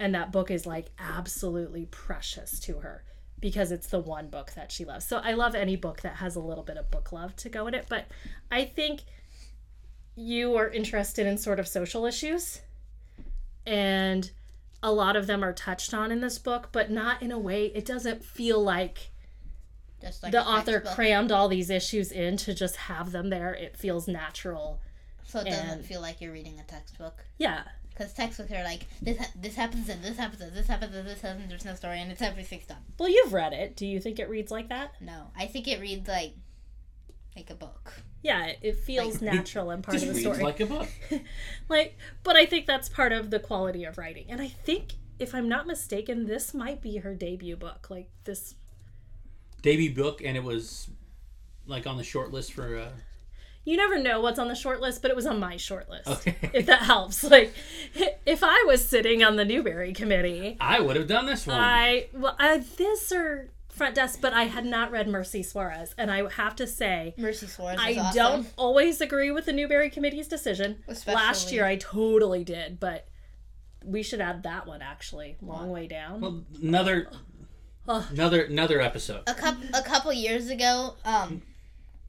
And 0.00 0.14
that 0.14 0.32
book 0.32 0.50
is 0.50 0.66
like 0.66 0.90
absolutely 0.98 1.86
precious 1.86 2.58
to 2.60 2.80
her 2.80 3.04
because 3.38 3.70
it's 3.70 3.88
the 3.88 4.00
one 4.00 4.28
book 4.28 4.52
that 4.54 4.72
she 4.72 4.84
loves. 4.84 5.06
So 5.06 5.18
I 5.18 5.34
love 5.34 5.54
any 5.54 5.76
book 5.76 6.00
that 6.00 6.16
has 6.16 6.34
a 6.34 6.40
little 6.40 6.64
bit 6.64 6.76
of 6.76 6.90
book 6.90 7.12
love 7.12 7.36
to 7.36 7.48
go 7.48 7.66
in 7.66 7.74
it, 7.74 7.86
but 7.88 8.06
I 8.50 8.64
think 8.64 9.02
you 10.14 10.56
are 10.56 10.68
interested 10.68 11.26
in 11.26 11.38
sort 11.38 11.58
of 11.58 11.66
social 11.66 12.04
issues 12.06 12.60
and 13.66 14.30
a 14.82 14.92
lot 14.92 15.16
of 15.16 15.26
them 15.26 15.44
are 15.44 15.52
touched 15.52 15.94
on 15.94 16.10
in 16.10 16.20
this 16.20 16.38
book, 16.38 16.68
but 16.72 16.90
not 16.90 17.22
in 17.22 17.30
a 17.30 17.38
way 17.38 17.66
it 17.66 17.84
doesn't 17.86 18.24
feel 18.24 18.62
like 18.62 19.10
Just 20.00 20.22
like 20.22 20.32
the 20.32 20.44
author 20.46 20.72
textbook. 20.80 20.94
crammed 20.94 21.30
all 21.32 21.48
these 21.48 21.70
issues 21.70 22.10
in 22.10 22.36
to 22.38 22.54
just 22.54 22.76
have 22.76 23.12
them 23.12 23.30
there. 23.30 23.54
It 23.54 23.76
feels 23.76 24.08
natural. 24.08 24.80
so 25.24 25.40
it 25.40 25.44
doesn't 25.44 25.68
and- 25.68 25.84
feel 25.84 26.00
like 26.00 26.20
you're 26.20 26.32
reading 26.32 26.58
a 26.58 26.64
textbook. 26.64 27.24
Yeah. 27.38 27.62
Because 27.90 28.12
textbooks 28.14 28.50
are 28.52 28.64
like 28.64 28.86
this. 29.02 29.18
Ha- 29.18 29.30
this 29.36 29.54
happens 29.54 29.88
and 29.88 30.02
this 30.02 30.16
happens 30.16 30.40
and 30.40 30.52
this 30.54 30.66
happens 30.66 30.94
and 30.96 31.06
this 31.06 31.20
happens. 31.20 31.48
There's 31.48 31.64
no 31.64 31.74
story 31.74 32.00
and 32.00 32.10
it's 32.10 32.22
everything's 32.22 32.66
done. 32.66 32.78
Well, 32.98 33.08
you've 33.10 33.32
read 33.34 33.52
it. 33.52 33.76
Do 33.76 33.86
you 33.86 34.00
think 34.00 34.18
it 34.18 34.28
reads 34.30 34.50
like 34.50 34.68
that? 34.70 34.94
No, 35.00 35.26
I 35.38 35.46
think 35.46 35.68
it 35.68 35.78
reads 35.80 36.08
like 36.08 36.32
like 37.36 37.50
a 37.50 37.54
book. 37.54 37.92
Yeah, 38.22 38.46
it- 38.46 38.58
it 38.62 38.76
feels 38.78 39.20
Like, 39.20 39.34
natural 39.34 39.70
and 39.70 39.82
part 39.82 39.96
of 39.96 40.02
the 40.02 40.08
reads 40.08 40.20
story. 40.20 40.42
like 40.42 40.60
a 40.60 40.66
book. 40.66 40.88
like, 41.68 41.98
but 42.22 42.36
I 42.36 42.46
think 42.46 42.66
that's 42.66 42.88
part 42.88 43.12
of 43.12 43.30
the 43.30 43.38
quality 43.40 43.84
of 43.84 43.98
writing. 43.98 44.26
And 44.28 44.40
I 44.40 44.48
think 44.48 44.92
if 45.18 45.34
I'm 45.34 45.48
not 45.48 45.66
mistaken, 45.66 46.26
this 46.26 46.54
might 46.54 46.80
be 46.80 46.98
her 46.98 47.14
debut 47.14 47.56
book. 47.56 47.88
Like 47.90 48.08
this 48.24 48.54
Debut 49.62 49.94
book, 49.94 50.20
and 50.24 50.36
it 50.36 50.42
was 50.42 50.88
like 51.66 51.86
on 51.86 51.96
the 51.96 52.02
short 52.04 52.32
list 52.32 52.52
for. 52.52 52.76
Uh, 52.78 52.88
you 53.64 53.76
never 53.76 53.96
know 53.96 54.20
what's 54.20 54.40
on 54.40 54.48
the 54.48 54.56
short 54.56 54.80
list, 54.80 55.02
but 55.02 55.10
it 55.12 55.16
was 55.16 55.24
on 55.26 55.38
my 55.38 55.56
short 55.56 55.88
list. 55.88 56.08
Okay. 56.08 56.34
If 56.52 56.66
that 56.66 56.82
helps. 56.82 57.22
Like 57.22 57.54
if 58.26 58.42
I 58.42 58.64
was 58.66 58.84
sitting 58.88 59.22
on 59.22 59.36
the 59.36 59.44
Newbery 59.44 59.92
committee, 59.92 60.56
I 60.60 60.80
would 60.80 60.96
have 60.96 61.06
done 61.06 61.26
this 61.26 61.46
one. 61.46 61.56
I 61.60 62.08
well 62.12 62.34
I, 62.40 62.58
this 62.58 63.12
or 63.12 63.50
front 63.72 63.94
desk, 63.96 64.20
but 64.20 64.32
I 64.32 64.44
had 64.44 64.64
not 64.64 64.90
read 64.92 65.08
Merci 65.08 65.42
Suarez, 65.42 65.94
and 65.98 66.10
I 66.10 66.28
have 66.30 66.54
to 66.56 66.66
say 66.66 67.14
Merci 67.16 67.46
Suarez. 67.46 67.78
I 67.80 67.94
awesome. 67.96 68.14
don't 68.16 68.52
always 68.56 69.00
agree 69.00 69.30
with 69.30 69.46
the 69.46 69.52
Newbery 69.52 69.90
committee's 69.90 70.28
decision. 70.28 70.84
Last 71.06 71.50
year 71.52 71.64
I 71.64 71.76
totally 71.76 72.44
did, 72.44 72.78
but 72.78 73.08
we 73.84 74.02
should 74.02 74.20
add 74.20 74.44
that 74.44 74.66
one 74.66 74.82
actually. 74.82 75.36
Long 75.42 75.70
way 75.70 75.86
down. 75.88 76.20
well, 76.20 76.44
another. 76.62 77.08
Ugh. 77.88 78.04
Another 78.12 78.42
another 78.44 78.80
episode. 78.80 79.22
A 79.26 79.34
couple 79.34 79.64
a 79.74 79.82
couple 79.82 80.12
years 80.12 80.50
ago, 80.50 80.94
um, 81.04 81.42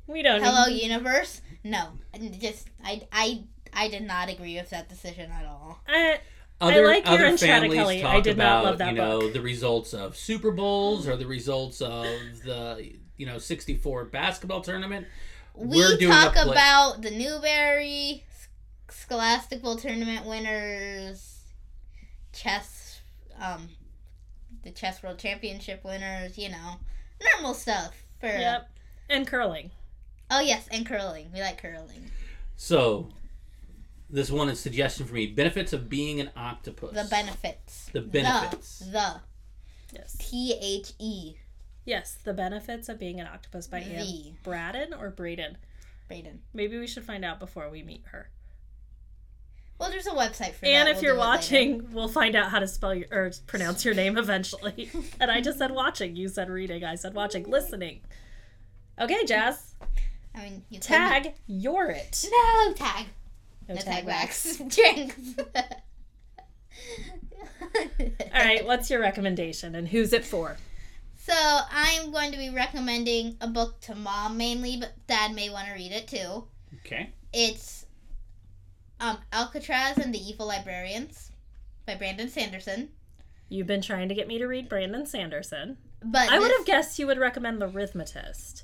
we 0.05 0.21
don't 0.21 0.43
Hello 0.43 0.65
need- 0.69 0.83
Universe. 0.83 1.41
No, 1.63 1.93
just 2.39 2.67
I 2.83 3.01
I 3.11 3.43
I 3.73 3.87
did 3.89 4.03
not 4.03 4.29
agree 4.29 4.55
with 4.55 4.69
that 4.69 4.87
decision 4.87 5.31
at 5.31 5.45
all. 5.45 5.79
I, 5.87 6.19
Other, 6.63 6.85
like 6.87 7.03
other 7.07 7.23
Aaron 7.25 7.37
families 7.37 8.01
talk 8.01 8.13
I 8.15 8.19
did 8.21 8.35
about 8.35 8.63
not 8.63 8.65
love 8.65 8.77
that 8.79 8.89
you 8.91 8.97
know 8.97 9.19
book. 9.21 9.33
the 9.33 9.41
results 9.41 9.93
of 9.93 10.15
Super 10.17 10.51
Bowls 10.51 11.07
or 11.07 11.15
the 11.17 11.27
results 11.27 11.81
of 11.81 12.05
the 12.45 12.93
you 13.17 13.25
know 13.25 13.37
64 13.37 14.05
basketball 14.05 14.61
tournament. 14.61 15.07
We 15.55 15.77
We're 15.77 15.97
doing 15.97 16.11
talk 16.11 16.33
play- 16.33 16.51
about 16.51 17.01
the 17.01 17.11
Newbery 17.11 18.23
Scholastic 18.89 19.61
Bowl 19.61 19.75
tournament 19.75 20.25
winners, 20.25 21.41
chess, 22.33 23.01
um, 23.39 23.69
the 24.63 24.71
chess 24.71 25.03
world 25.03 25.19
championship 25.19 25.83
winners. 25.83 26.37
You 26.37 26.49
know, 26.49 26.75
normal 27.33 27.53
stuff. 27.53 28.03
For 28.19 28.27
Yep. 28.27 28.69
And 29.09 29.27
curling. 29.27 29.71
oh 30.31 30.39
yes, 30.39 30.67
and 30.71 30.85
curling. 30.85 31.29
We 31.33 31.41
like 31.41 31.61
curling. 31.61 32.09
So, 32.55 33.09
this 34.13 34.31
one 34.31 34.47
is 34.49 34.59
suggestion 34.59 35.05
for 35.05 35.13
me: 35.15 35.27
benefits 35.27 35.73
of 35.73 35.89
being 35.89 36.19
an 36.21 36.29
octopus. 36.37 36.91
The 36.93 37.07
benefits. 37.09 37.89
The 37.91 38.01
benefits. 38.01 38.79
The, 38.79 38.85
the 38.91 39.21
Yes. 39.93 40.15
T 40.19 40.55
H 40.61 40.93
E. 40.99 41.35
Yes, 41.85 42.17
The 42.23 42.33
Benefits 42.33 42.87
of 42.87 42.97
Being 42.97 43.19
an 43.19 43.27
Octopus 43.27 43.67
by 43.67 43.79
Ann 43.79 44.37
Braden 44.43 44.93
or 44.93 45.09
Braden. 45.09 45.57
Braden. 46.07 46.39
Maybe 46.53 46.77
we 46.79 46.87
should 46.87 47.03
find 47.03 47.25
out 47.25 47.39
before 47.41 47.69
we 47.69 47.83
meet 47.83 48.03
her. 48.11 48.29
Well, 49.77 49.89
there's 49.91 50.07
a 50.07 50.11
website 50.11 50.53
for 50.53 50.61
that. 50.65 50.67
And 50.69 50.87
if 50.89 50.95
We'll 50.97 51.03
you're 51.03 51.13
do 51.15 51.19
later. 51.19 51.29
watching, 51.29 51.91
we'll 51.91 52.07
find 52.07 52.35
out 52.37 52.51
how 52.51 52.59
to 52.59 52.67
spell 52.69 52.95
your 52.95 53.07
or 53.11 53.31
pronounce 53.47 53.83
your 53.83 53.93
name 53.93 54.17
eventually. 54.17 54.89
and 55.19 55.29
I 55.29 55.41
just 55.41 55.57
said 55.57 55.71
watching. 55.71 56.15
You 56.15 56.29
said 56.29 56.49
reading. 56.49 56.85
I 56.85 56.95
said 56.95 57.13
watching. 57.13 57.43
Listening. 57.49 57.99
Okay, 58.99 59.25
Jazz. 59.25 59.75
I 60.33 60.43
mean, 60.43 60.63
you 60.69 60.79
could- 60.79 60.87
Tag. 60.87 61.33
You're 61.47 61.89
it. 61.89 62.25
No 62.31 62.73
tag. 62.73 63.07
No, 63.67 63.75
No 63.75 63.81
tag 63.81 63.85
tag 63.93 64.05
wax. 64.05 64.59
wax. 64.59 64.75
Drinks. 64.75 65.19
All 68.33 68.43
right. 68.43 68.65
What's 68.65 68.89
your 68.89 68.99
recommendation 68.99 69.75
and 69.75 69.87
who's 69.87 70.13
it 70.13 70.25
for? 70.25 70.57
So 71.17 71.33
I'm 71.33 72.11
going 72.11 72.31
to 72.33 72.37
be 72.37 72.49
recommending 72.49 73.37
a 73.39 73.47
book 73.47 73.79
to 73.81 73.95
mom 73.95 74.37
mainly, 74.37 74.77
but 74.77 74.91
dad 75.07 75.33
may 75.33 75.49
want 75.49 75.67
to 75.67 75.73
read 75.73 75.91
it 75.91 76.07
too. 76.07 76.45
Okay. 76.85 77.11
It's 77.31 77.85
um, 78.99 79.17
Alcatraz 79.31 79.97
and 79.97 80.13
the 80.13 80.19
Evil 80.19 80.47
Librarians 80.47 81.31
by 81.85 81.95
Brandon 81.95 82.27
Sanderson. 82.29 82.89
You've 83.49 83.67
been 83.67 83.81
trying 83.81 84.09
to 84.09 84.15
get 84.15 84.27
me 84.27 84.37
to 84.39 84.47
read 84.47 84.67
Brandon 84.67 85.05
Sanderson. 85.05 85.77
But 86.03 86.29
I 86.29 86.39
would 86.39 86.51
have 86.51 86.65
guessed 86.65 86.99
you 86.99 87.07
would 87.07 87.17
recommend 87.19 87.61
The 87.61 87.69
Rhythmatist. 87.69 88.63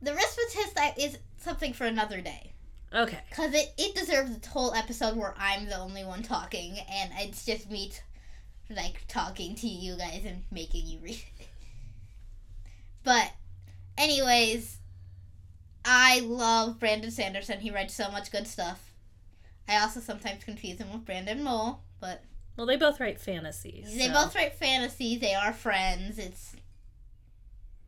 the 0.00 0.12
Rhythmatist 0.12 0.94
is 0.98 1.18
something 1.36 1.72
for 1.74 1.84
another 1.84 2.20
day 2.22 2.51
Okay. 2.94 3.18
because 3.30 3.54
it 3.54 3.72
it 3.78 3.94
deserves 3.94 4.30
a 4.44 4.48
whole 4.48 4.74
episode 4.74 5.16
where 5.16 5.34
I'm 5.38 5.66
the 5.66 5.78
only 5.78 6.04
one 6.04 6.22
talking 6.22 6.78
and 6.90 7.10
it's 7.18 7.44
just 7.44 7.70
me 7.70 7.88
t- 7.90 8.74
like 8.74 9.04
talking 9.08 9.54
to 9.56 9.66
you 9.68 9.96
guys 9.96 10.22
and 10.26 10.42
making 10.50 10.86
you 10.86 10.98
read 11.00 11.22
it. 11.38 11.46
But 13.04 13.32
anyways, 13.98 14.78
I 15.84 16.20
love 16.20 16.78
Brandon 16.78 17.10
Sanderson. 17.10 17.58
He 17.60 17.70
writes 17.72 17.94
so 17.94 18.10
much 18.10 18.30
good 18.30 18.46
stuff. 18.46 18.92
I 19.68 19.78
also 19.80 19.98
sometimes 20.00 20.44
confuse 20.44 20.78
him 20.78 20.92
with 20.92 21.04
Brandon 21.04 21.42
Mull, 21.42 21.82
but 22.00 22.22
Well, 22.56 22.66
they 22.66 22.76
both 22.76 23.00
write 23.00 23.20
fantasies. 23.20 23.96
they 23.96 24.06
so- 24.06 24.12
both 24.12 24.34
write 24.36 24.54
fantasy. 24.54 25.16
They 25.16 25.34
are 25.34 25.52
friends. 25.52 26.18
It's 26.18 26.54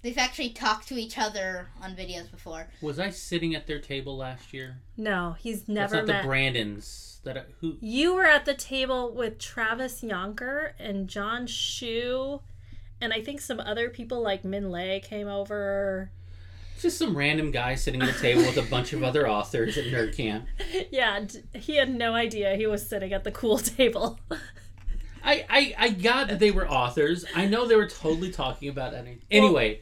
they've 0.04 0.18
actually 0.18 0.50
talked 0.50 0.86
to 0.88 0.94
each 0.96 1.18
other 1.18 1.68
on 1.82 1.96
videos 1.96 2.30
before. 2.30 2.68
Was 2.80 3.00
I 3.00 3.10
sitting 3.10 3.56
at 3.56 3.66
their 3.66 3.80
table 3.80 4.16
last 4.16 4.52
year? 4.52 4.76
No, 4.96 5.34
he's 5.40 5.66
never 5.66 5.96
That's 5.96 6.06
not 6.06 6.14
met. 6.14 6.22
the 6.22 6.28
Brandons 6.28 7.18
that 7.24 7.36
I, 7.38 7.42
who. 7.60 7.76
You 7.80 8.14
were 8.14 8.26
at 8.26 8.44
the 8.44 8.54
table 8.54 9.12
with 9.12 9.38
Travis 9.38 10.02
Yonker 10.02 10.72
and 10.78 11.08
John 11.08 11.46
Schu, 11.46 12.40
and 13.00 13.12
I 13.12 13.22
think 13.22 13.40
some 13.40 13.58
other 13.58 13.88
people 13.88 14.22
like 14.22 14.44
Minh 14.44 14.70
Lê 14.70 15.02
came 15.02 15.26
over. 15.26 16.10
Just 16.78 16.98
some 16.98 17.16
random 17.16 17.50
guy 17.50 17.76
sitting 17.76 18.02
at 18.02 18.10
a 18.10 18.20
table 18.20 18.42
with 18.42 18.58
a 18.58 18.68
bunch 18.68 18.92
of 18.92 19.02
other 19.02 19.26
authors 19.26 19.78
at 19.78 19.86
Nerd 19.86 20.14
Camp. 20.14 20.46
yeah, 20.90 21.20
d- 21.20 21.42
he 21.58 21.76
had 21.76 21.88
no 21.94 22.14
idea 22.14 22.56
he 22.56 22.66
was 22.66 22.86
sitting 22.86 23.12
at 23.12 23.24
the 23.24 23.30
cool 23.32 23.58
table. 23.58 24.18
I, 25.24 25.46
I, 25.48 25.74
I 25.78 25.88
got 25.90 26.28
that 26.28 26.40
they 26.40 26.50
were 26.50 26.68
authors. 26.68 27.24
I 27.34 27.46
know 27.46 27.66
they 27.66 27.76
were 27.76 27.88
totally 27.88 28.30
talking 28.30 28.68
about 28.68 28.92
any. 28.92 29.20
Anyway, 29.30 29.80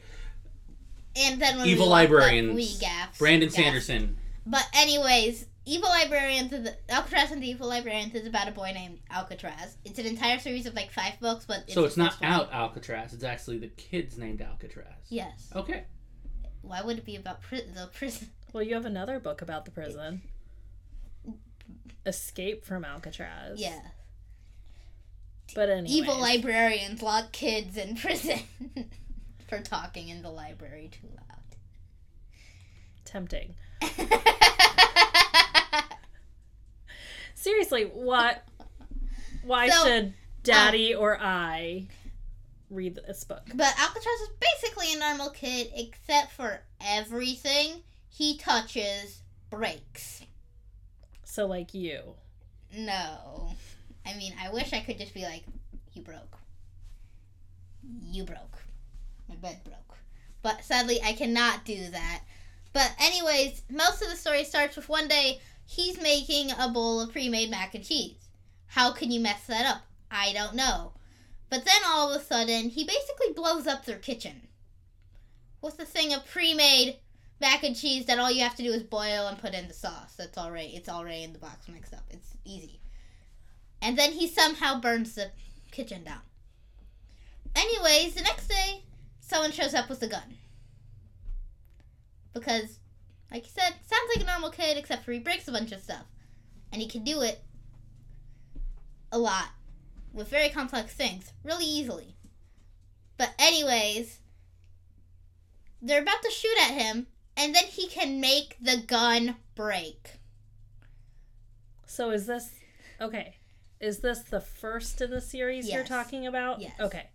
And 1.15 1.41
then 1.41 1.57
when 1.57 1.67
Evil 1.67 1.85
we 1.85 1.89
walked 1.91 2.05
up, 2.05 2.11
Librarians. 2.11 2.55
we 2.55 2.77
gasped. 2.79 3.19
Brandon 3.19 3.49
gasped. 3.49 3.63
Sanderson. 3.63 4.17
But 4.45 4.67
anyways, 4.73 5.45
Evil 5.65 5.89
Librarians 5.89 6.51
is 6.51 6.69
Alcatraz 6.89 7.31
and 7.31 7.41
the 7.41 7.49
Evil 7.49 7.67
Librarians 7.69 8.13
is 8.15 8.27
about 8.27 8.47
a 8.47 8.51
boy 8.51 8.71
named 8.73 8.99
Alcatraz. 9.09 9.77
It's 9.85 9.97
an 9.99 10.05
entire 10.05 10.39
series 10.39 10.65
of 10.65 10.73
like 10.73 10.91
five 10.91 11.19
books, 11.21 11.45
but 11.45 11.59
it's 11.65 11.73
so 11.73 11.85
it's 11.85 11.95
not 11.97 12.11
first 12.13 12.21
one. 12.21 12.31
out 12.31 12.51
Alcatraz. 12.51 13.13
It's 13.13 13.23
actually 13.23 13.59
the 13.59 13.67
kids 13.69 14.17
named 14.17 14.41
Alcatraz. 14.41 14.87
Yes. 15.09 15.49
Okay. 15.55 15.85
Why 16.61 16.81
would 16.81 16.97
it 16.97 17.05
be 17.05 17.15
about 17.15 17.41
pri- 17.41 17.61
the 17.73 17.89
prison? 17.93 18.29
well, 18.53 18.63
you 18.63 18.73
have 18.73 18.85
another 18.85 19.19
book 19.19 19.41
about 19.41 19.65
the 19.65 19.71
prison. 19.71 20.21
Escape 22.05 22.65
from 22.65 22.83
Alcatraz. 22.83 23.59
Yeah. 23.61 23.79
But 25.55 25.69
anyway. 25.69 25.87
Evil 25.89 26.19
librarians 26.19 27.01
lock 27.01 27.31
kids 27.31 27.77
in 27.77 27.95
prison 27.95 28.39
for 29.53 29.61
talking 29.61 30.09
in 30.09 30.21
the 30.21 30.29
library 30.29 30.89
too 30.91 31.07
loud. 31.15 31.39
Tempting. 33.05 33.55
Seriously, 37.35 37.83
what? 37.83 38.43
Why 39.43 39.69
So, 39.69 39.83
should 39.85 40.13
Daddy 40.43 40.95
um, 40.95 41.01
or 41.01 41.19
I 41.19 41.87
read 42.69 42.95
this 42.95 43.23
book? 43.25 43.43
but 43.53 43.73
Alcatraz 43.79 44.05
is 44.21 44.29
basically 44.39 44.93
a 44.93 44.99
normal 44.99 45.29
kid, 45.29 45.69
except 45.75 46.31
for 46.31 46.61
everything 46.81 47.81
he 48.09 48.37
touches 48.37 49.21
breaks. 49.49 50.21
So, 51.25 51.45
like 51.45 51.73
you. 51.73 52.15
No. 52.75 53.51
I 54.05 54.15
mean, 54.15 54.33
I 54.41 54.51
wish 54.51 54.73
I 54.73 54.79
could 54.79 54.97
just 54.97 55.13
be 55.13 55.23
like, 55.23 55.43
you 55.93 56.01
broke. 56.01 56.37
You 58.01 58.23
broke. 58.23 58.62
My 59.33 59.49
bed 59.49 59.63
broke. 59.63 59.97
But 60.41 60.63
sadly, 60.63 60.99
I 61.03 61.13
cannot 61.13 61.65
do 61.65 61.89
that. 61.89 62.21
But, 62.71 62.93
anyways, 62.99 63.63
most 63.69 64.01
of 64.01 64.09
the 64.09 64.15
story 64.15 64.43
starts 64.43 64.75
with 64.75 64.89
one 64.89 65.07
day 65.07 65.39
he's 65.65 66.01
making 66.01 66.51
a 66.51 66.69
bowl 66.69 67.01
of 67.01 67.11
pre 67.11 67.29
made 67.29 67.49
mac 67.49 67.73
and 67.75 67.83
cheese. 67.83 68.29
How 68.67 68.91
can 68.91 69.11
you 69.11 69.19
mess 69.19 69.45
that 69.47 69.65
up? 69.65 69.83
I 70.11 70.33
don't 70.33 70.55
know. 70.55 70.93
But 71.49 71.65
then 71.65 71.81
all 71.85 72.11
of 72.11 72.21
a 72.21 72.23
sudden, 72.23 72.69
he 72.69 72.83
basically 72.83 73.33
blows 73.35 73.67
up 73.67 73.85
their 73.85 73.97
kitchen 73.97 74.47
with 75.61 75.77
the 75.77 75.85
thing 75.85 76.13
of 76.13 76.25
pre 76.25 76.53
made 76.53 76.97
mac 77.39 77.63
and 77.63 77.75
cheese 77.75 78.05
that 78.05 78.19
all 78.19 78.31
you 78.31 78.43
have 78.43 78.55
to 78.55 78.63
do 78.63 78.71
is 78.71 78.83
boil 78.83 79.27
and 79.27 79.37
put 79.37 79.53
in 79.53 79.67
the 79.67 79.73
sauce. 79.73 80.15
That's 80.17 80.37
already 80.37 80.75
it's 80.75 80.89
already 80.89 81.23
in 81.23 81.33
the 81.33 81.39
box 81.39 81.67
mixed 81.67 81.93
up. 81.93 82.03
It's 82.09 82.37
easy. 82.45 82.79
And 83.81 83.97
then 83.97 84.13
he 84.13 84.27
somehow 84.27 84.79
burns 84.79 85.15
the 85.15 85.31
kitchen 85.71 86.03
down. 86.03 86.21
Anyways, 87.55 88.15
the 88.15 88.21
next 88.21 88.47
day, 88.47 88.83
someone 89.33 89.51
shows 89.51 89.73
up 89.73 89.89
with 89.89 90.03
a 90.03 90.07
gun. 90.07 90.37
Because, 92.33 92.77
like 93.31 93.45
you 93.45 93.51
said, 93.51 93.73
sounds 93.83 94.11
like 94.15 94.23
a 94.23 94.29
normal 94.29 94.51
kid, 94.51 94.77
except 94.77 95.03
for 95.03 95.11
he 95.11 95.17
breaks 95.17 95.47
a 95.47 95.51
bunch 95.51 95.71
of 95.71 95.81
stuff. 95.81 96.05
And 96.71 96.79
he 96.81 96.87
can 96.87 97.03
do 97.03 97.21
it 97.21 97.41
a 99.11 99.17
lot 99.17 99.49
with 100.11 100.27
very 100.27 100.49
complex 100.49 100.93
things 100.93 101.33
really 101.43 101.65
easily. 101.65 102.15
But, 103.17 103.33
anyways, 103.39 104.19
they're 105.81 106.01
about 106.01 106.21
to 106.21 106.29
shoot 106.29 106.57
at 106.61 106.71
him, 106.71 107.07
and 107.35 107.55
then 107.55 107.65
he 107.65 107.87
can 107.87 108.21
make 108.21 108.57
the 108.61 108.83
gun 108.85 109.37
break. 109.55 110.19
So, 111.87 112.11
is 112.11 112.27
this. 112.27 112.51
Okay. 113.01 113.37
Is 113.79 113.99
this 113.99 114.19
the 114.19 114.41
first 114.41 115.01
in 115.01 115.09
the 115.09 115.21
series 115.21 115.69
you're 115.69 115.83
talking 115.83 116.27
about? 116.27 116.61
Yes. 116.61 116.79
Okay. 116.79 117.09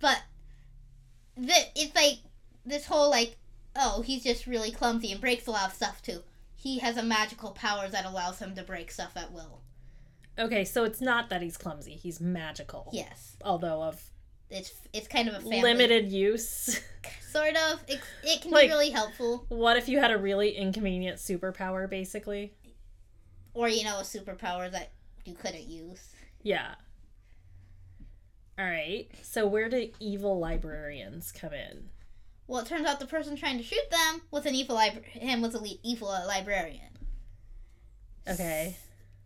But 0.00 0.22
the, 1.36 1.54
it's 1.74 1.94
like 1.94 2.18
this 2.64 2.86
whole 2.86 3.10
like, 3.10 3.36
oh, 3.76 4.02
he's 4.02 4.24
just 4.24 4.46
really 4.46 4.70
clumsy 4.70 5.12
and 5.12 5.20
breaks 5.20 5.46
a 5.46 5.50
lot 5.50 5.68
of 5.68 5.74
stuff 5.74 6.02
too. 6.02 6.22
He 6.54 6.78
has 6.80 6.96
a 6.96 7.02
magical 7.02 7.52
power 7.52 7.88
that 7.88 8.04
allows 8.04 8.38
him 8.38 8.54
to 8.54 8.62
break 8.62 8.90
stuff 8.90 9.12
at 9.16 9.32
will. 9.32 9.60
Okay, 10.38 10.64
so 10.64 10.84
it's 10.84 11.00
not 11.00 11.28
that 11.30 11.42
he's 11.42 11.56
clumsy. 11.56 11.92
He's 11.92 12.20
magical. 12.20 12.88
Yes, 12.92 13.36
Although 13.44 13.82
of 13.82 14.02
it's 14.50 14.72
it's 14.92 15.06
kind 15.08 15.28
of 15.28 15.34
a 15.34 15.40
family, 15.40 15.62
limited 15.62 16.10
use. 16.10 16.80
sort 17.30 17.54
of. 17.56 17.82
It, 17.88 18.00
it 18.24 18.42
can 18.42 18.50
Like- 18.50 18.64
be 18.68 18.72
really 18.72 18.90
helpful, 18.90 19.44
what 19.48 19.76
if 19.76 19.88
you 19.88 19.98
had 20.00 20.10
a 20.10 20.18
really 20.18 20.50
inconvenient 20.56 21.18
superpower, 21.18 21.88
basically? 21.88 22.52
or 23.52 23.68
you 23.68 23.82
know, 23.84 23.98
a 23.98 24.02
superpower 24.02 24.70
that 24.70 24.90
you 25.24 25.34
couldn't 25.34 25.66
use. 25.66 26.14
Yeah. 26.42 26.74
All 28.58 28.64
right. 28.66 29.08
So 29.22 29.46
where 29.46 29.68
do 29.68 29.90
evil 30.00 30.38
librarians 30.38 31.32
come 31.32 31.52
in? 31.52 31.88
Well, 32.46 32.60
it 32.60 32.66
turns 32.66 32.86
out 32.86 32.98
the 33.00 33.06
person 33.06 33.36
trying 33.36 33.58
to 33.58 33.64
shoot 33.64 33.90
them 33.90 34.22
was 34.30 34.44
an 34.44 34.54
evil 34.54 34.76
libra- 34.76 35.02
him 35.02 35.40
was 35.40 35.54
a 35.54 35.60
li- 35.60 35.80
evil 35.82 36.08
librarian. 36.08 36.90
Okay. 38.28 38.76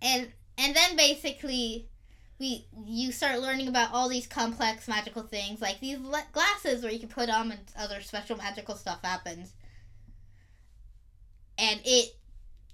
and 0.01 0.29
and 0.57 0.75
then 0.77 0.97
basically 0.97 1.89
we 2.39 2.67
you 2.87 3.11
start 3.13 3.41
learning 3.41 3.69
about 3.69 3.93
all 3.93 4.09
these 4.09 4.27
complex 4.27 4.87
magical 4.87 5.23
things 5.23 5.61
like 5.61 5.81
these 5.81 5.99
le- 5.99 6.23
glasses 6.33 6.83
where 6.83 6.93
you 6.93 6.99
can 7.01 7.09
put 7.09 7.29
on 7.29 7.51
and 7.51 7.61
other 7.77 8.01
special 8.01 8.37
magical 8.37 8.77
stuff 8.77 9.01
happens 9.03 9.53
and 11.59 11.81
it 11.85 12.15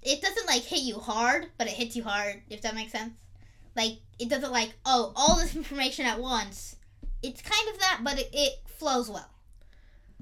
it 0.03 0.21
doesn't 0.21 0.47
like 0.47 0.61
hit 0.63 0.81
you 0.81 0.95
hard 0.99 1.47
but 1.57 1.67
it 1.67 1.73
hits 1.73 1.95
you 1.95 2.03
hard 2.03 2.41
if 2.49 2.61
that 2.61 2.75
makes 2.75 2.91
sense 2.91 3.13
like 3.75 3.99
it 4.19 4.29
doesn't 4.29 4.51
like 4.51 4.73
oh 4.85 5.13
all 5.15 5.35
this 5.37 5.55
information 5.55 6.05
at 6.05 6.19
once 6.19 6.75
it's 7.23 7.41
kind 7.41 7.69
of 7.73 7.79
that 7.79 7.99
but 8.03 8.19
it, 8.19 8.29
it 8.33 8.53
flows 8.67 9.09
well 9.09 9.27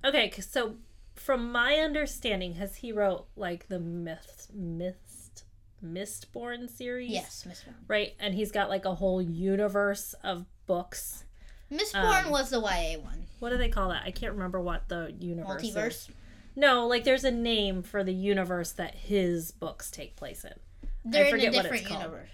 Okay, 0.05 0.31
so 0.39 0.75
from 1.13 1.51
my 1.51 1.75
understanding, 1.75 2.53
has 2.53 2.77
he 2.77 2.93
wrote 2.93 3.25
like 3.35 3.67
the 3.67 3.79
myth, 3.79 4.47
mist, 4.53 5.43
Mistborn 5.85 6.69
series? 6.69 7.09
yes 7.11 7.45
Mistborn 7.45 7.73
Right, 7.87 8.13
and 8.17 8.33
he's 8.33 8.51
got 8.51 8.69
like 8.69 8.85
a 8.85 8.95
whole 8.95 9.21
universe 9.21 10.13
of 10.23 10.45
books. 10.67 11.25
Mistborn 11.69 12.25
Um, 12.25 12.31
was 12.31 12.49
the 12.49 12.59
ya 12.61 12.99
one 12.99 13.25
What 13.39 13.49
do 13.49 13.57
they 13.57 13.67
call 13.69 13.89
that? 13.89 14.03
I 14.05 14.11
can't 14.11 14.31
remember 14.33 14.59
what 14.61 14.87
the 14.87 15.13
universe 15.19 15.63
is. 15.63 15.75
multiverse 15.75 16.09
No, 16.55 16.87
like 16.87 17.03
there's 17.03 17.25
a 17.25 17.31
name 17.31 17.83
for 17.83 18.01
the 18.03 18.13
universe 18.13 18.71
that 18.71 18.95
his 18.95 19.51
books 19.51 19.91
take 19.91 20.15
place 20.15 20.45
in. 20.45 20.53
they're 21.03 21.23
in 21.23 21.27
a 21.27 21.31
forget 21.31 21.53
what 21.53 21.65
it's 21.65 21.73
different 21.73 21.87
called. 21.87 22.01
universe 22.03 22.29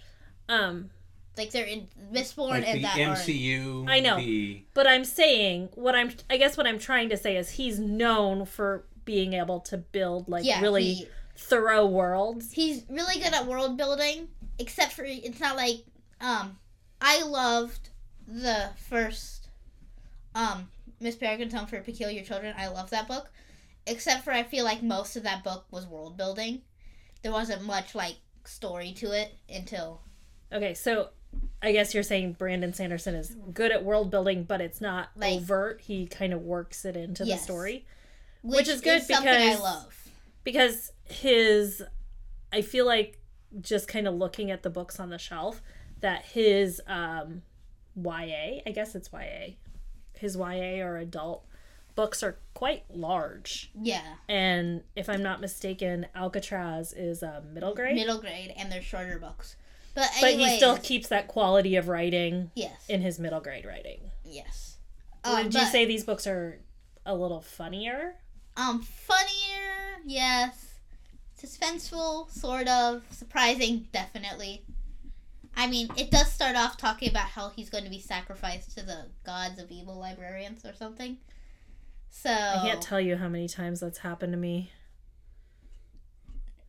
Um, 0.49 0.89
Like 1.37 1.51
they're 1.51 1.65
in 1.65 1.87
Mistborn 2.13 2.49
Like 2.49 2.67
and 2.67 2.77
the 2.79 2.83
that 2.83 2.99
are 2.99 3.15
MCU. 3.15 3.89
I 3.89 3.99
know. 3.99 4.17
The, 4.17 4.63
but 4.73 4.87
I'm 4.87 5.03
saying 5.03 5.69
what 5.75 5.95
I'm 5.95 6.11
I 6.29 6.37
guess 6.37 6.55
what 6.57 6.65
I'm 6.65 6.79
trying 6.79 7.09
to 7.09 7.17
say 7.17 7.35
is 7.35 7.51
he's 7.51 7.79
known 7.79 8.45
for 8.45 8.85
being 9.03 9.33
able 9.33 9.59
to 9.61 9.77
build 9.77 10.29
like 10.29 10.45
yeah, 10.45 10.61
really 10.61 10.93
he- 10.93 11.07
thorough 11.37 11.85
worlds. 11.85 12.51
he's 12.53 12.85
really 12.89 13.15
good 13.21 13.33
at 13.33 13.45
world 13.45 13.77
building. 13.77 14.29
Except 14.57 14.93
for 14.93 15.03
it's 15.05 15.39
not 15.39 15.57
like 15.57 15.83
um, 16.21 16.57
I 17.01 17.23
loved 17.23 17.89
the 18.27 18.69
first 18.89 19.49
um 20.33 20.69
Miss 21.01 21.15
Peregrine's 21.15 21.53
Home 21.53 21.67
for 21.67 21.79
Peculiar 21.81 22.23
Children. 22.23 22.55
I 22.57 22.67
love 22.67 22.89
that 22.91 23.07
book. 23.07 23.29
Except 23.85 24.23
for 24.23 24.31
I 24.31 24.43
feel 24.43 24.63
like 24.63 24.81
most 24.81 25.15
of 25.17 25.23
that 25.23 25.43
book 25.43 25.65
was 25.69 25.85
world 25.85 26.17
building. 26.17 26.61
There 27.21 27.31
wasn't 27.33 27.63
much 27.63 27.93
like 27.93 28.15
story 28.45 28.93
to 28.93 29.11
it 29.11 29.35
until 29.49 30.01
Okay, 30.53 30.73
so 30.73 31.09
I 31.61 31.71
guess 31.71 31.93
you're 31.93 32.03
saying 32.03 32.33
Brandon 32.33 32.73
Sanderson 32.73 33.15
is 33.15 33.35
good 33.53 33.71
at 33.71 33.83
world 33.83 34.11
building, 34.11 34.43
but 34.43 34.61
it's 34.61 34.79
not 34.81 35.09
Like- 35.15 35.33
overt. 35.37 35.81
He 35.81 36.05
kind 36.05 36.31
of 36.33 36.41
works 36.43 36.85
it 36.85 36.95
into 36.95 37.25
Yes. 37.25 37.39
the 37.39 37.43
story. 37.45 37.85
which, 38.43 38.67
is 38.67 38.79
good 38.81 39.01
something 39.01 39.27
I 39.27 39.47
because- 39.49 39.59
love. 39.61 40.07
because 40.43 40.91
his 41.05 41.81
i 42.53 42.61
feel 42.61 42.85
like 42.85 43.19
just 43.59 43.87
kind 43.87 44.07
of 44.07 44.13
looking 44.13 44.51
at 44.51 44.61
the 44.63 44.69
books 44.69 44.99
on 44.99 45.09
the 45.09 45.17
shelf 45.17 45.61
that 46.01 46.23
his 46.25 46.79
um 46.87 47.41
ya 48.03 48.11
i 48.13 48.71
guess 48.73 48.93
it's 48.95 49.09
ya 49.11 49.53
his 50.13 50.35
ya 50.35 50.43
or 50.85 50.97
adult 50.97 51.45
books 51.95 52.21
are 52.23 52.37
quite 52.53 52.83
large 52.91 53.71
Yeah, 53.81 54.15
and 54.29 54.83
if 54.95 55.09
i'm 55.09 55.23
not 55.23 55.41
mistaken 55.41 56.05
alcatraz 56.15 56.93
is 56.93 57.23
a 57.23 57.41
middle 57.51 57.73
grade 57.73 57.95
middle 57.95 58.19
grade 58.19 58.53
and 58.57 58.71
they're 58.71 58.81
shorter 58.81 59.17
books. 59.17 59.55
But 59.95 60.09
but 60.21 60.33
he 60.33 60.57
still 60.57 60.77
keeps 60.77 61.07
that 61.07 61.27
quality 61.27 61.77
of 61.77 61.87
writing 61.87 62.51
yes, 62.53 62.85
in 62.89 63.01
his 63.01 63.17
middle 63.17 63.39
grade 63.39 63.65
writing 63.65 64.11
yes. 64.25 64.77
would 65.25 65.53
you 65.53 65.65
say 65.65 65.85
these 65.85 66.03
books 66.03 66.27
are 66.27 66.59
a 67.05 67.15
little 67.15 67.41
funnier 67.41 68.15
Um, 68.57 68.81
funnier, 68.81 70.01
yes. 70.05 70.73
Suspenseful, 71.41 72.31
sort 72.31 72.67
of. 72.67 73.03
Surprising, 73.11 73.87
definitely. 73.91 74.63
I 75.55 75.67
mean, 75.67 75.89
it 75.97 76.11
does 76.11 76.31
start 76.31 76.55
off 76.55 76.77
talking 76.77 77.09
about 77.09 77.27
how 77.27 77.49
he's 77.49 77.69
going 77.69 77.83
to 77.83 77.89
be 77.89 77.99
sacrificed 77.99 78.77
to 78.77 78.85
the 78.85 79.05
gods 79.25 79.59
of 79.59 79.71
evil 79.71 79.97
librarians 79.99 80.65
or 80.65 80.73
something. 80.73 81.17
So 82.09 82.29
i 82.29 82.61
can't 82.63 82.81
tell 82.81 83.01
you 83.01 83.17
how 83.17 83.27
many 83.27 83.49
times 83.49 83.81
that's 83.81 83.97
happened 83.97 84.31
to 84.31 84.37
me 84.37 84.71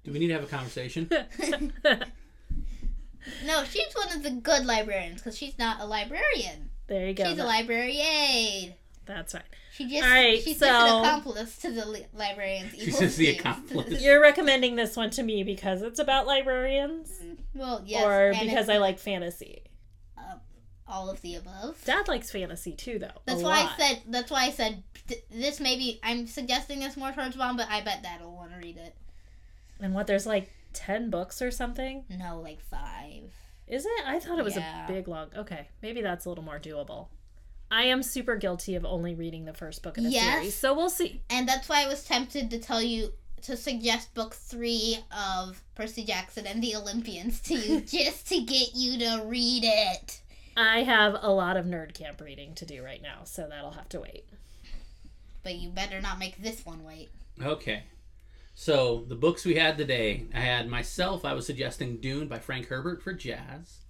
do 0.06 0.12
we 0.12 0.18
need 0.20 0.28
to 0.28 0.34
have 0.34 0.44
a 0.44 0.46
conversation? 0.46 1.10
no, 3.46 3.64
she's 3.64 3.92
one 3.94 4.12
of 4.16 4.22
the 4.22 4.30
good 4.30 4.64
librarians 4.66 5.20
because 5.20 5.36
she's 5.36 5.58
not 5.58 5.80
a 5.80 5.86
librarian. 5.86 6.70
there 6.86 7.06
you 7.08 7.14
go 7.14 7.24
She's 7.30 7.38
a 7.38 7.44
library 7.44 7.98
aide. 8.00 8.74
that's 9.04 9.34
right 9.34 9.42
She 9.72 9.88
just 9.88 10.04
All 10.04 10.10
right, 10.10 10.40
she's 10.42 10.58
so- 10.58 10.66
just 10.66 10.92
an 10.94 11.00
accomplice 11.04 11.56
to 11.58 11.70
the 11.72 11.86
li- 11.86 12.06
librarians. 12.14 12.72
She's 12.74 12.98
just 12.98 13.16
the 13.18 13.26
schemes. 13.26 13.40
accomplice. 13.40 14.02
You're 14.04 14.20
recommending 14.20 14.76
this 14.76 14.96
one 14.96 15.10
to 15.10 15.22
me 15.22 15.42
because 15.44 15.82
it's 15.82 15.98
about 15.98 16.26
librarians, 16.26 17.10
mm, 17.22 17.36
well, 17.54 17.82
yes, 17.84 18.04
or 18.04 18.32
because 18.44 18.68
I 18.68 18.78
like 18.78 18.98
fantasy. 18.98 19.62
Um, 20.16 20.40
all 20.88 21.10
of 21.10 21.20
the 21.20 21.34
above. 21.34 21.82
Dad 21.84 22.08
likes 22.08 22.30
fantasy 22.30 22.72
too, 22.72 22.98
though. 22.98 23.10
That's 23.26 23.40
a 23.40 23.44
why 23.44 23.62
lot. 23.64 23.72
I 23.72 23.76
said. 23.76 24.02
That's 24.08 24.30
why 24.30 24.44
I 24.44 24.50
said 24.50 24.82
th- 25.08 25.24
this. 25.30 25.60
Maybe 25.60 26.00
I'm 26.02 26.26
suggesting 26.26 26.78
this 26.80 26.96
more 26.96 27.12
towards 27.12 27.36
mom, 27.36 27.56
but 27.56 27.68
I 27.68 27.80
bet 27.82 28.02
dad 28.02 28.20
will 28.22 28.34
want 28.36 28.52
to 28.52 28.58
read 28.58 28.76
it. 28.78 28.94
And 29.80 29.94
what? 29.94 30.06
There's 30.06 30.26
like 30.26 30.50
ten 30.76 31.10
books 31.10 31.40
or 31.42 31.50
something. 31.50 32.04
No, 32.08 32.40
like 32.40 32.60
five. 32.60 33.32
Is 33.66 33.84
it? 33.84 34.06
I 34.06 34.20
thought 34.20 34.38
it 34.38 34.44
was 34.44 34.56
Yeah. 34.56 34.84
a 34.84 34.88
big 34.88 35.08
long. 35.08 35.30
Okay, 35.36 35.68
maybe 35.82 36.00
that's 36.02 36.24
a 36.24 36.28
little 36.28 36.44
more 36.44 36.60
doable. 36.60 37.08
I 37.70 37.82
am 37.84 38.02
super 38.04 38.36
guilty 38.36 38.76
of 38.76 38.84
only 38.84 39.14
reading 39.16 39.44
the 39.44 39.52
first 39.54 39.82
book 39.82 39.98
in 39.98 40.06
a 40.06 40.08
Yes. 40.10 40.34
series, 40.36 40.54
so 40.54 40.72
we'll 40.74 40.88
see. 40.90 41.22
And 41.30 41.48
that's 41.48 41.68
why 41.68 41.82
I 41.82 41.88
was 41.88 42.04
tempted 42.04 42.48
to 42.50 42.58
tell 42.60 42.80
you 42.80 43.12
to 43.42 43.56
suggest 43.56 44.14
book 44.14 44.34
three 44.34 44.98
of 45.16 45.62
Percy 45.74 46.04
Jackson 46.04 46.46
and 46.46 46.62
the 46.62 46.76
Olympians 46.76 47.40
to 47.42 47.54
you, 47.54 47.80
just 47.86 48.28
to 48.28 48.40
get 48.42 48.74
you 48.74 48.98
to 49.00 49.22
read 49.24 49.62
it. 49.64 50.20
I 50.56 50.84
have 50.84 51.16
a 51.20 51.30
lot 51.30 51.56
of 51.56 51.66
nerd 51.66 51.92
camp 51.94 52.20
reading 52.20 52.54
to 52.54 52.64
do 52.64 52.82
right 52.84 53.02
now, 53.02 53.24
so 53.24 53.46
that'll 53.48 53.72
have 53.72 53.88
to 53.90 54.00
wait. 54.00 54.24
But 55.42 55.56
you 55.56 55.68
better 55.70 56.00
not 56.00 56.18
make 56.18 56.40
this 56.42 56.64
one 56.64 56.84
wait. 56.84 57.10
Okay. 57.42 57.82
So 58.58 59.04
the 59.06 59.14
books 59.14 59.44
we 59.44 59.56
had 59.56 59.76
today, 59.76 60.24
I 60.34 60.40
had 60.40 60.66
myself. 60.66 61.26
I 61.26 61.34
was 61.34 61.44
suggesting 61.44 61.98
Dune 61.98 62.26
by 62.26 62.38
Frank 62.38 62.68
Herbert 62.68 63.02
for 63.02 63.12
jazz. 63.12 63.80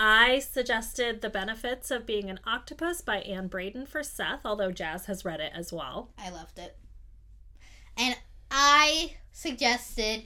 I 0.00 0.40
suggested 0.40 1.20
The 1.20 1.30
Benefits 1.30 1.92
of 1.92 2.04
Being 2.04 2.28
an 2.28 2.40
Octopus 2.44 3.02
by 3.02 3.18
Ann 3.18 3.46
Braden 3.46 3.86
for 3.86 4.02
Seth, 4.02 4.40
although 4.44 4.72
Jazz 4.72 5.06
has 5.06 5.24
read 5.24 5.38
it 5.38 5.52
as 5.54 5.72
well. 5.72 6.10
I 6.18 6.30
loved 6.30 6.58
it. 6.58 6.76
And 7.96 8.16
I 8.50 9.12
suggested 9.30 10.24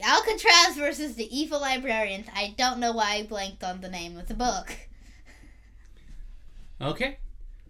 Alcatraz 0.00 0.76
versus 0.76 1.16
the 1.16 1.36
Evil 1.36 1.60
Librarians. 1.60 2.28
I 2.32 2.54
don't 2.56 2.78
know 2.78 2.92
why 2.92 3.14
I 3.14 3.22
blanked 3.24 3.64
on 3.64 3.80
the 3.80 3.90
name 3.90 4.16
of 4.16 4.28
the 4.28 4.34
book. 4.34 4.72
Okay. 6.80 7.18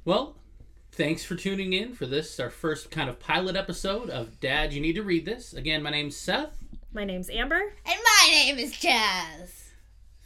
Well, 0.05 0.37
thanks 0.99 1.25
for 1.25 1.37
tuning 1.37 1.75
in 1.75 1.95
for 1.95 2.07
this, 2.07 2.41
our 2.41 2.51
first 2.51 2.91
kind 2.91 3.09
of 3.09 3.21
pilot 3.21 3.55
episode 3.55 4.11
of 4.11 4.41
Dad, 4.41 4.73
You 4.73 4.81
Need 4.81 4.95
to 4.95 5.05
Read 5.05 5.25
This. 5.25 5.55
Again, 5.55 5.81
my 5.81 5.91
name's 5.91 6.17
Seth. 6.17 6.65
My 6.93 7.05
name's 7.05 7.31
Amber. 7.31 7.61
And 7.87 8.01
my 8.05 8.29
name 8.33 8.59
is 8.59 8.73
Jazz. 8.73 9.71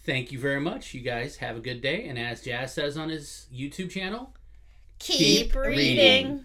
Thank 0.06 0.32
you 0.32 0.38
very 0.38 0.61
much. 0.61 0.94
You 0.94 1.02
guys 1.02 1.37
have 1.37 1.58
a 1.58 1.61
good 1.61 1.82
day. 1.82 2.08
And 2.08 2.18
as 2.18 2.40
Jazz 2.40 2.72
says 2.72 2.96
on 2.96 3.11
his 3.11 3.48
YouTube 3.54 3.90
channel, 3.90 4.35
Keep, 4.98 5.18
Keep 5.52 5.56
reading. 5.56 5.76
reading. 5.76 6.26
reading. 6.28 6.44